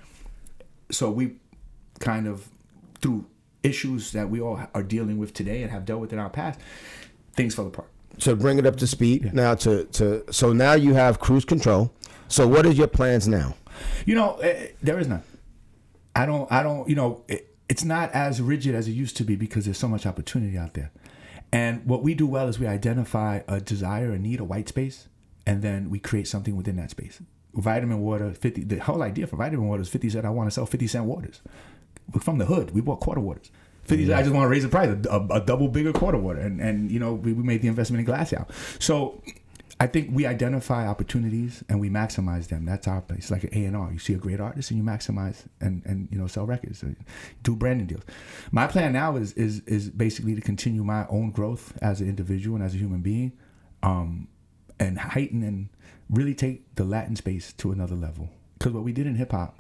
[0.91, 1.37] So we
[2.01, 2.49] kind of
[3.01, 3.27] through
[3.63, 6.61] issues that we all are dealing with today and have dealt with in our past,
[7.35, 7.89] things fell apart.
[8.19, 9.55] So bring it up to speed now.
[9.57, 11.93] To to so now you have Cruz Control.
[12.29, 13.55] So what is your plans now?
[14.07, 15.23] You know, eh, there is none.
[16.15, 16.51] I don't.
[16.51, 16.89] I don't.
[16.89, 19.89] You know, it, it's not as rigid as it used to be because there's so
[19.89, 20.93] much opportunity out there.
[21.53, 25.09] And what we do well is we identify a desire, a need, a white space,
[25.47, 27.21] and then we create something within that space.
[27.55, 28.63] Vitamin water, fifty.
[28.65, 30.25] The whole idea for vitamin water is fifty cent.
[30.25, 31.41] I want to sell fifty cent waters.
[32.13, 32.73] We're from the hood.
[32.73, 33.51] We bought quarter waters.
[33.85, 34.13] Fifty.
[34.13, 36.61] I just want to raise the price, a, a, a double bigger quarter water, and
[36.61, 38.47] and you know we, we made the investment in Glacéau.
[38.81, 39.23] So
[39.81, 42.65] I think we identify opportunities and we maximize them.
[42.65, 43.19] That's our place.
[43.19, 43.93] It's like an A and R.
[43.93, 46.97] You see a great artist and you maximize and, and you know sell records, and
[47.43, 48.05] do branding deals.
[48.53, 52.57] My plan now is is is basically to continue my own growth as an individual
[52.57, 53.33] and as a human being,
[53.83, 54.29] um,
[54.79, 55.69] and heighten and
[56.09, 58.31] really take the Latin space to another level.
[58.59, 59.59] Because what we did in hip hop,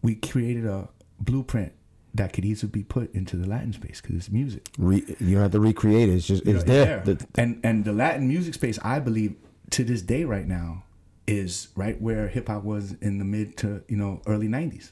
[0.00, 1.72] we created a blueprint
[2.16, 4.68] that could easily be put into the Latin space because it's music.
[4.78, 6.14] Re, you don't have to recreate it.
[6.14, 7.02] It's just You it's know, there.
[7.04, 7.14] there.
[7.14, 9.34] The- and and the Latin music space, I believe,
[9.70, 10.84] to this day right now,
[11.26, 14.90] is right where hip hop was in the mid to you know early '90s.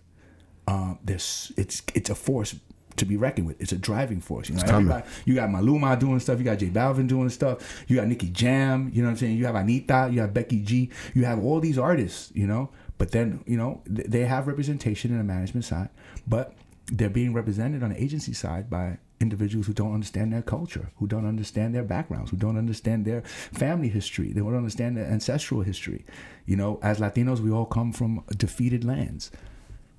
[0.66, 2.54] Um, there's it's it's a force
[2.96, 3.60] to be reckoned with.
[3.60, 4.48] It's a driving force.
[4.48, 5.02] You know.
[5.24, 6.38] You got Maluma doing stuff.
[6.38, 7.84] You got J Balvin doing stuff.
[7.88, 8.90] You got Nicky Jam.
[8.94, 9.36] You know what I'm saying.
[9.36, 10.12] You have Anitta.
[10.12, 10.90] You have Becky G.
[11.14, 12.30] You have all these artists.
[12.34, 15.88] You know, but then you know they have representation in the management side,
[16.26, 16.54] but
[16.86, 21.06] they're being represented on the agency side by individuals who don't understand their culture, who
[21.06, 25.62] don't understand their backgrounds, who don't understand their family history, they don't understand their ancestral
[25.62, 26.04] history.
[26.46, 29.30] You know, as Latinos, we all come from defeated lands.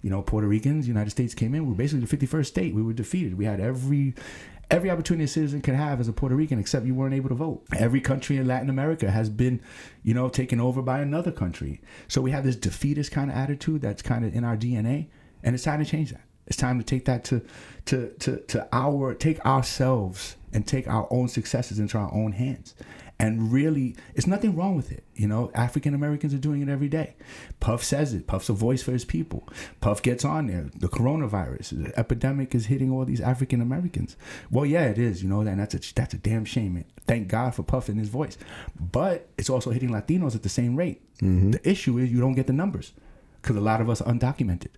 [0.02, 1.64] You know, Puerto Ricans, United States came in.
[1.64, 2.76] We were basically the 51st state.
[2.76, 3.38] We were defeated.
[3.38, 4.14] We had every
[4.72, 7.36] every opportunity a citizen could have as a Puerto Rican, except you weren't able to
[7.36, 7.64] vote.
[7.76, 9.62] Every country in Latin America has been,
[10.04, 11.82] you know, taken over by another country.
[12.08, 15.08] So we have this defeatist kind of attitude that's kind of in our DNA,
[15.44, 16.22] and it's time to change that.
[16.48, 17.42] It's time to take that to
[17.86, 22.76] to to to our take ourselves and take our own successes into our own hands.
[23.18, 25.06] And really, it's nothing wrong with it.
[25.16, 27.16] You know, African Americans are doing it every day.
[27.62, 28.28] Puff says it.
[28.28, 29.48] Puff's a voice for his people.
[29.80, 30.70] Puff gets on there.
[30.76, 34.18] The coronavirus, the epidemic is hitting all these African Americans.
[34.52, 35.24] Well, yeah, it is.
[35.24, 36.84] You know, and that's a that's a damn shame.
[37.08, 38.38] Thank God for Puff and his voice.
[38.78, 41.02] But it's also hitting Latinos at the same rate.
[41.20, 41.52] Mm-hmm.
[41.52, 42.92] The issue is you don't get the numbers
[43.42, 44.72] because a lot of us are undocumented.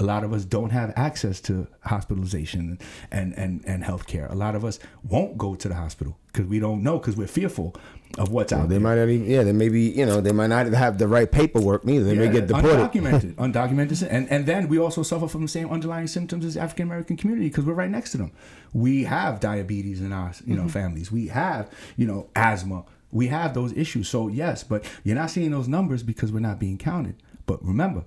[0.00, 2.78] A lot of us don't have access to hospitalization
[3.10, 4.30] and and and healthcare.
[4.30, 4.78] A lot of us
[5.08, 7.74] won't go to the hospital because we don't know because we're fearful
[8.18, 8.80] of what's out they there.
[8.80, 9.28] might not even.
[9.28, 9.82] Yeah, they may be.
[9.90, 12.04] You know, they might not have the right paperwork neither.
[12.04, 12.70] They may get deported.
[12.90, 16.86] Undocumented, undocumented, and and then we also suffer from the same underlying symptoms as African
[16.86, 18.32] American community because we're right next to them.
[18.72, 20.68] We have diabetes in our you know Mm-hmm.
[20.70, 21.12] families.
[21.12, 22.84] We have you know asthma.
[23.12, 24.08] We have those issues.
[24.08, 27.14] So yes, but you're not seeing those numbers because we're not being counted.
[27.46, 28.04] But remember,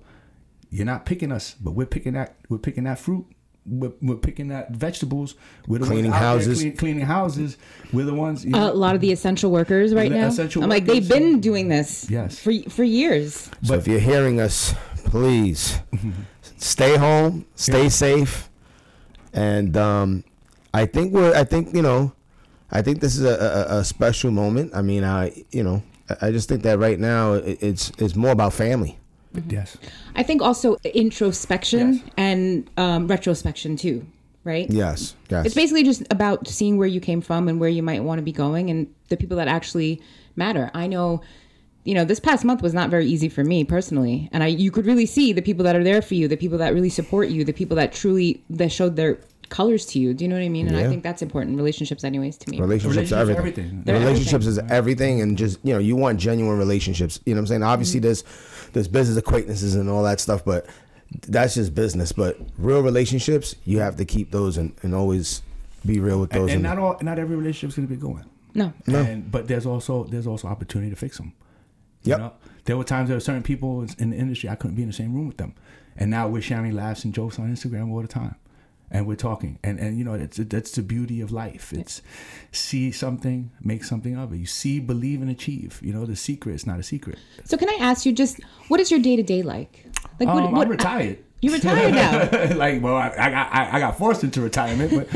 [0.70, 2.36] you're not picking us, but we're picking that.
[2.48, 3.26] We're picking that fruit.
[3.70, 5.34] We're, we're picking that vegetables.
[5.66, 6.60] We're the Cleaning ones out there houses.
[6.60, 7.58] clean- cleaning houses.
[7.92, 8.42] We're the ones.
[8.44, 10.26] You a lot of the essential workers right The now.
[10.28, 12.38] essential I'm like, they've been doing this Yes.
[12.38, 13.50] for for years.
[13.62, 15.80] So if you're hearing us, please
[16.56, 18.48] stay home, stay safe,
[19.34, 20.24] and um,
[20.72, 21.34] I think we're.
[21.34, 22.12] I think you know,
[22.70, 24.72] I think this is a, a, a special moment.
[24.74, 28.16] I mean, I you know, I- I just think that right now it, it's it's
[28.16, 28.98] more about family.
[29.48, 29.76] Yes.
[30.14, 32.02] I think also introspection Yes.
[32.16, 34.06] and um, retrospection too,
[34.44, 34.68] right?
[34.70, 35.46] Yes, yes.
[35.46, 38.22] It's basically just about seeing where you came from and where you might want to
[38.22, 40.00] be going and the people that actually
[40.36, 40.70] matter.
[40.74, 41.22] I know,
[41.84, 44.70] you know, this past month was not very easy for me personally, and I you
[44.70, 47.28] could really see the people that are there for you, the people that really support
[47.28, 49.18] you, the people that truly that showed their
[49.48, 50.14] colors to you.
[50.14, 50.68] Do you know what I mean?
[50.68, 51.56] And I think that's important.
[51.56, 52.60] Relationships, anyways, to me.
[52.60, 53.64] relationships, are Relationships everything.
[53.64, 53.82] everything.
[53.84, 57.20] They're relationships is everything, and just you know, you want genuine relationships.
[57.26, 57.62] You know what I'm saying?
[57.62, 58.06] Obviously, mm-hmm.
[58.06, 58.24] there's
[58.72, 60.66] there's business acquaintances and all that stuff, but
[61.26, 62.12] that's just business.
[62.12, 65.42] But real relationships, you have to keep those and, and always
[65.86, 66.50] be real with those.
[66.50, 68.24] and and- not all not every relationship is going to be going.
[68.54, 68.72] No.
[68.86, 71.32] And but there's also there's also opportunity to fix them.
[72.02, 72.18] You Yep.
[72.18, 72.32] know?
[72.64, 74.94] There were times there were certain people in the industry I couldn't be in the
[74.94, 75.54] same room with them,
[75.96, 78.34] and now we're sharing laughs and jokes on Instagram all the time,
[78.90, 79.58] and we're talking.
[79.62, 81.72] And and you know that's that's the beauty of life.
[81.72, 82.02] It's
[82.52, 84.38] see something, make something of it.
[84.38, 85.80] You see, believe, and achieve.
[85.82, 87.18] You know the secret is not a secret.
[87.44, 89.86] So can I ask you just what is your day to day like?
[90.20, 91.18] Like Um, I'm retired.
[91.40, 92.56] You retired now.
[92.56, 95.14] like, well, I, I got I, I got forced into retirement, but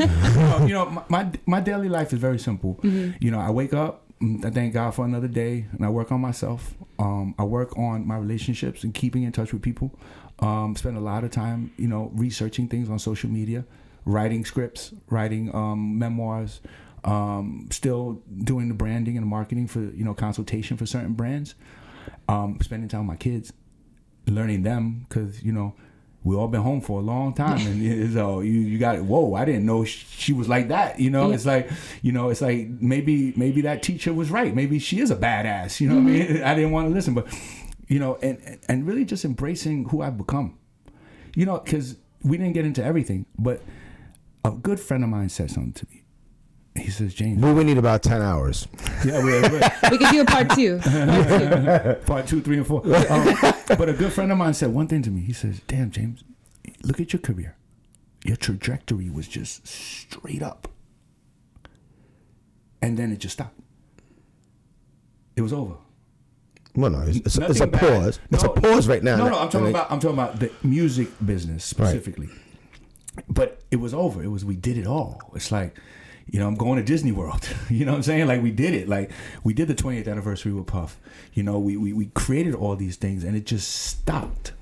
[0.61, 2.75] you know, my, my my daily life is very simple.
[2.75, 3.17] Mm-hmm.
[3.19, 6.13] You know, I wake up, mm, I thank God for another day, and I work
[6.13, 6.75] on myself.
[6.97, 9.91] Um, I work on my relationships and keeping in touch with people.
[10.39, 13.65] Um, spend a lot of time, you know, researching things on social media,
[14.05, 16.59] writing scripts, writing um, memoirs.
[17.05, 21.53] Um, still doing the branding and marketing for you know consultation for certain brands.
[22.29, 23.51] Um, spending time with my kids,
[24.27, 25.75] learning them because you know
[26.25, 29.43] we all been home for a long time and so you you got whoa i
[29.43, 31.35] didn't know she was like that you know Yeah.
[31.35, 31.69] it's like
[32.01, 35.81] you know it's like maybe maybe that teacher was right maybe she is a badass
[35.81, 37.27] you know what i mean i didn't want to listen but
[37.87, 40.57] you know and and really just embracing who i've become
[41.35, 43.61] you know because we didn't get into everything but
[44.45, 46.03] a good friend of mine said something to me
[46.75, 48.67] he says james We would need about ten hours.
[49.05, 50.79] yeah we're, we're, we could do a part two.
[50.79, 51.27] Part
[51.99, 52.05] two.
[52.07, 52.81] part two, three, and four.
[53.11, 53.35] Um,
[53.67, 55.21] but a good friend of mine said one thing to me.
[55.21, 56.23] He says, "Damn, James,
[56.83, 57.55] look at your career.
[58.25, 60.67] Your trajectory was just straight up,
[62.81, 63.59] and then it just stopped.
[65.35, 65.75] It was over.
[66.75, 67.79] Well, no, it's, it's, it's a bad.
[67.79, 68.19] pause.
[68.31, 69.17] It's a pause right now.
[69.17, 72.29] No, no, I'm talking about I'm talking about the music business specifically.
[73.29, 74.23] But it was over.
[74.23, 75.21] It was we did it all.
[75.35, 75.77] It's like,
[76.25, 77.47] you know, I'm going to Disney World.
[77.69, 78.27] you know what I'm saying?
[78.27, 78.89] Like we did it.
[78.89, 79.11] Like
[79.43, 80.99] we did the 20th anniversary with Puff.
[81.33, 84.53] You know, we we, we created all these things and it just stopped.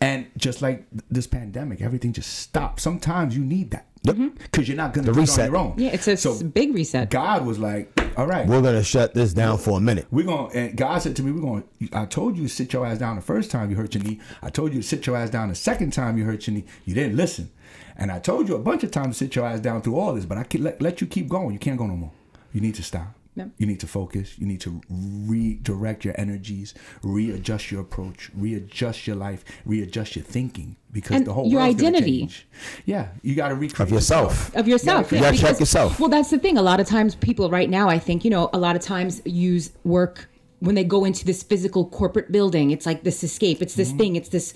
[0.00, 2.80] And just like this pandemic, everything just stopped.
[2.80, 4.28] Sometimes you need that Mm-hmm.
[4.38, 5.46] because you're not going to The do it reset.
[5.48, 5.74] on your own.
[5.78, 7.10] Yeah, it's a so big reset.
[7.10, 10.06] God was like, all right, We're gonna shut this down for a minute.
[10.10, 12.48] we're going to and God said to me, We're going to I told you to
[12.48, 14.20] sit your ass down the first time you hurt your knee.
[14.42, 16.64] I told you to sit your ass down the second time you hurt your knee.
[16.84, 17.50] You didn't listen.
[17.98, 20.12] And I told you a bunch of times to sit your ass down through all
[20.14, 21.52] this, but I can let, let you keep going.
[21.52, 22.12] You can't go no more.
[22.52, 23.14] You need to stop.
[23.36, 23.50] Yep.
[23.58, 24.38] You need to focus.
[24.38, 30.76] You need to redirect your energies, readjust your approach, readjust your life, readjust your thinking
[30.90, 32.20] because And the whole your world's gonna identity.
[32.20, 32.46] change.
[32.86, 34.54] Yeah, you got to recreate Of yourself.
[34.56, 35.12] of yourself.
[35.12, 36.00] You gotta check yourself.
[36.00, 36.56] Well, that's the thing.
[36.56, 39.20] A lot of times, people right now, I think, you know, a lot of times
[39.26, 40.28] use work
[40.60, 42.70] when they go into this physical corporate building.
[42.70, 43.60] It's like this escape.
[43.60, 43.82] It's Mm-hmm.
[43.82, 44.16] this thing.
[44.16, 44.54] It's this.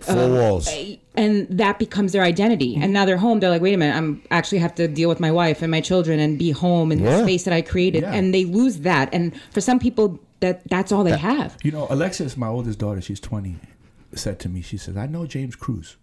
[0.00, 0.68] Four walls.
[1.14, 2.74] And that becomes their identity.
[2.74, 2.82] Mm-hmm.
[2.84, 3.40] And now they're home.
[3.40, 5.80] They're like, wait a minute, I'm actually have to deal with my wife and my
[5.80, 7.18] children and be home in Yeah.
[7.18, 8.02] the space that I created.
[8.02, 8.12] Yeah.
[8.14, 9.12] And they lose that.
[9.12, 11.56] And for some people, that that's all they have.
[11.62, 13.56] You know, Alexis, my oldest daughter, she's 20,
[14.14, 15.96] said to me, she says, I know James Cruz.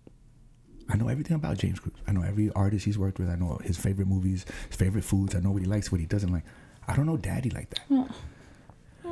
[0.89, 1.95] I know everything about James Cruz.
[2.07, 3.29] I know every artist he's worked with.
[3.29, 5.35] I know his favorite movies, his favorite foods.
[5.35, 6.43] I know what he likes, what he doesn't like.
[6.87, 8.09] I don't know daddy like that.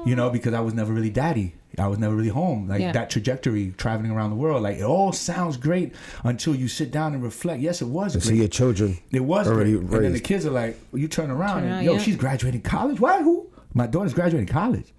[0.05, 1.55] You know, because I was never really daddy.
[1.77, 2.67] I was never really home.
[2.67, 2.91] Like Yeah.
[2.93, 7.13] that trajectory, traveling around the world, like it all sounds great until you sit down
[7.13, 7.61] and reflect.
[7.61, 8.27] Yes, it was To great.
[8.27, 9.93] see your children It was already great.
[9.93, 11.99] And then the kids are like, you turn around Turn and around, yo, yeah.
[11.99, 12.99] she's graduating college.
[12.99, 13.21] Why?
[13.21, 13.47] Who?
[13.73, 14.93] My daughter's graduating college.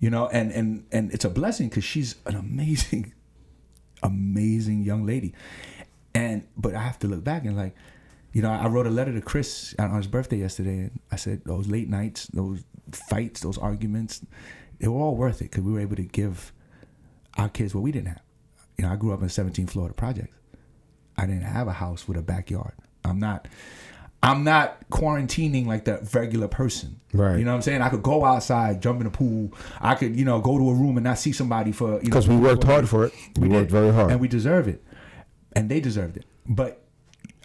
[0.00, 3.12] You know, and and and it's a blessing because she's an amazing,
[4.02, 5.34] amazing young lady.
[6.14, 7.74] And but I have to look back and like,
[8.32, 11.42] you know, I wrote a letter to Chris on his birthday yesterday, and I said
[11.44, 14.24] those late nights, those fights, those arguments,
[14.78, 16.52] they were all worth it because we were able to give
[17.36, 18.22] our kids what we didn't have.
[18.76, 20.36] You know, I grew up in 17th Florida projects.
[21.16, 22.74] I didn't have a house with a backyard.
[23.04, 23.48] I'm not
[24.22, 27.00] I'm not quarantining like the regular person.
[27.12, 27.38] Right.
[27.38, 27.82] You know what I'm saying?
[27.82, 29.52] I could go outside, jump in the pool.
[29.80, 32.00] I could, you know, go to a room and not see somebody for you know
[32.02, 33.12] because we worked hard for it.
[33.38, 33.72] We, worked did.
[33.72, 34.10] very hard.
[34.10, 34.82] And we deserve it.
[35.52, 36.24] And they deserved it.
[36.46, 36.82] But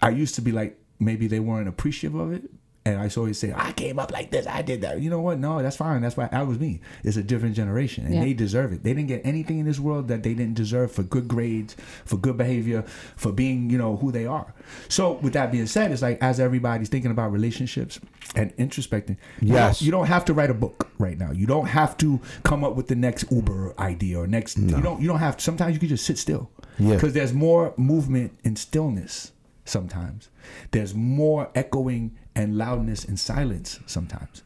[0.02, 2.50] I used to be like, maybe they weren't appreciative of it.
[2.86, 4.46] And I always say, I came up like this.
[4.46, 5.00] I did that.
[5.00, 5.38] You know what?
[5.38, 6.02] No, that's fine.
[6.02, 6.82] That's why that was me.
[7.02, 8.04] It's a different generation.
[8.04, 8.20] And Yeah.
[8.24, 8.82] they deserve it.
[8.84, 12.18] They didn't get anything in this world that they didn't deserve for good grades, for
[12.18, 12.82] good behavior,
[13.16, 14.52] for being, you know, who they are.
[14.88, 18.00] So with that being said, it's like as everybody's thinking about relationships
[18.34, 19.78] and introspecting, Yes.
[19.78, 21.30] don't- you don't have to write a book right now.
[21.32, 24.58] You don't have to come up with the next Uber idea or next.
[24.58, 24.76] No.
[24.76, 25.00] You don't.
[25.00, 25.38] You don't have.
[25.38, 26.50] To, sometimes you can just sit still.
[26.78, 26.96] Yeah.
[26.96, 29.32] Because there's more movement in stillness.
[29.64, 30.28] Sometimes
[30.72, 33.78] there's more echoing and loudness and silence.
[33.86, 34.42] Sometimes.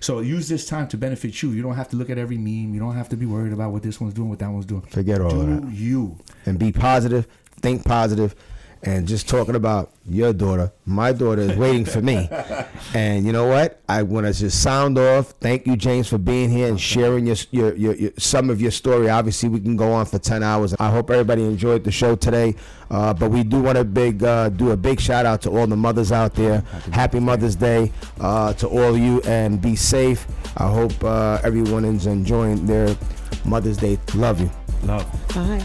[0.00, 1.50] So use this time to benefit you.
[1.50, 2.72] You don't have to look at every meme.
[2.74, 4.82] You don't have to be worried about what this one's doing, what that one's doing.
[4.82, 5.72] Forget all Do of that.
[5.72, 6.18] you?
[6.46, 7.26] and be positive,
[7.60, 8.34] think positive,
[8.82, 10.72] and just talking about your daughter.
[10.84, 12.28] My daughter is waiting for me,
[12.94, 13.80] and you know what?
[13.88, 15.30] I want to just sound off.
[15.40, 18.70] Thank you, James, for being here and sharing your, your your your some of your
[18.70, 19.08] story.
[19.08, 20.74] Obviously, we can go on for ten hours.
[20.78, 22.54] I hope everybody enjoyed the show today.
[22.88, 25.66] Uh, but we do want to big uh, do a big shout out to all
[25.66, 26.60] the mothers out there.
[26.92, 30.26] Happy Mother's Day uh, to all of you, and be safe.
[30.56, 32.96] I hope uh, everyone is enjoying their
[33.44, 33.98] Mother's Day.
[34.14, 34.50] Love you.
[34.84, 35.04] Love.
[35.34, 35.64] Bye.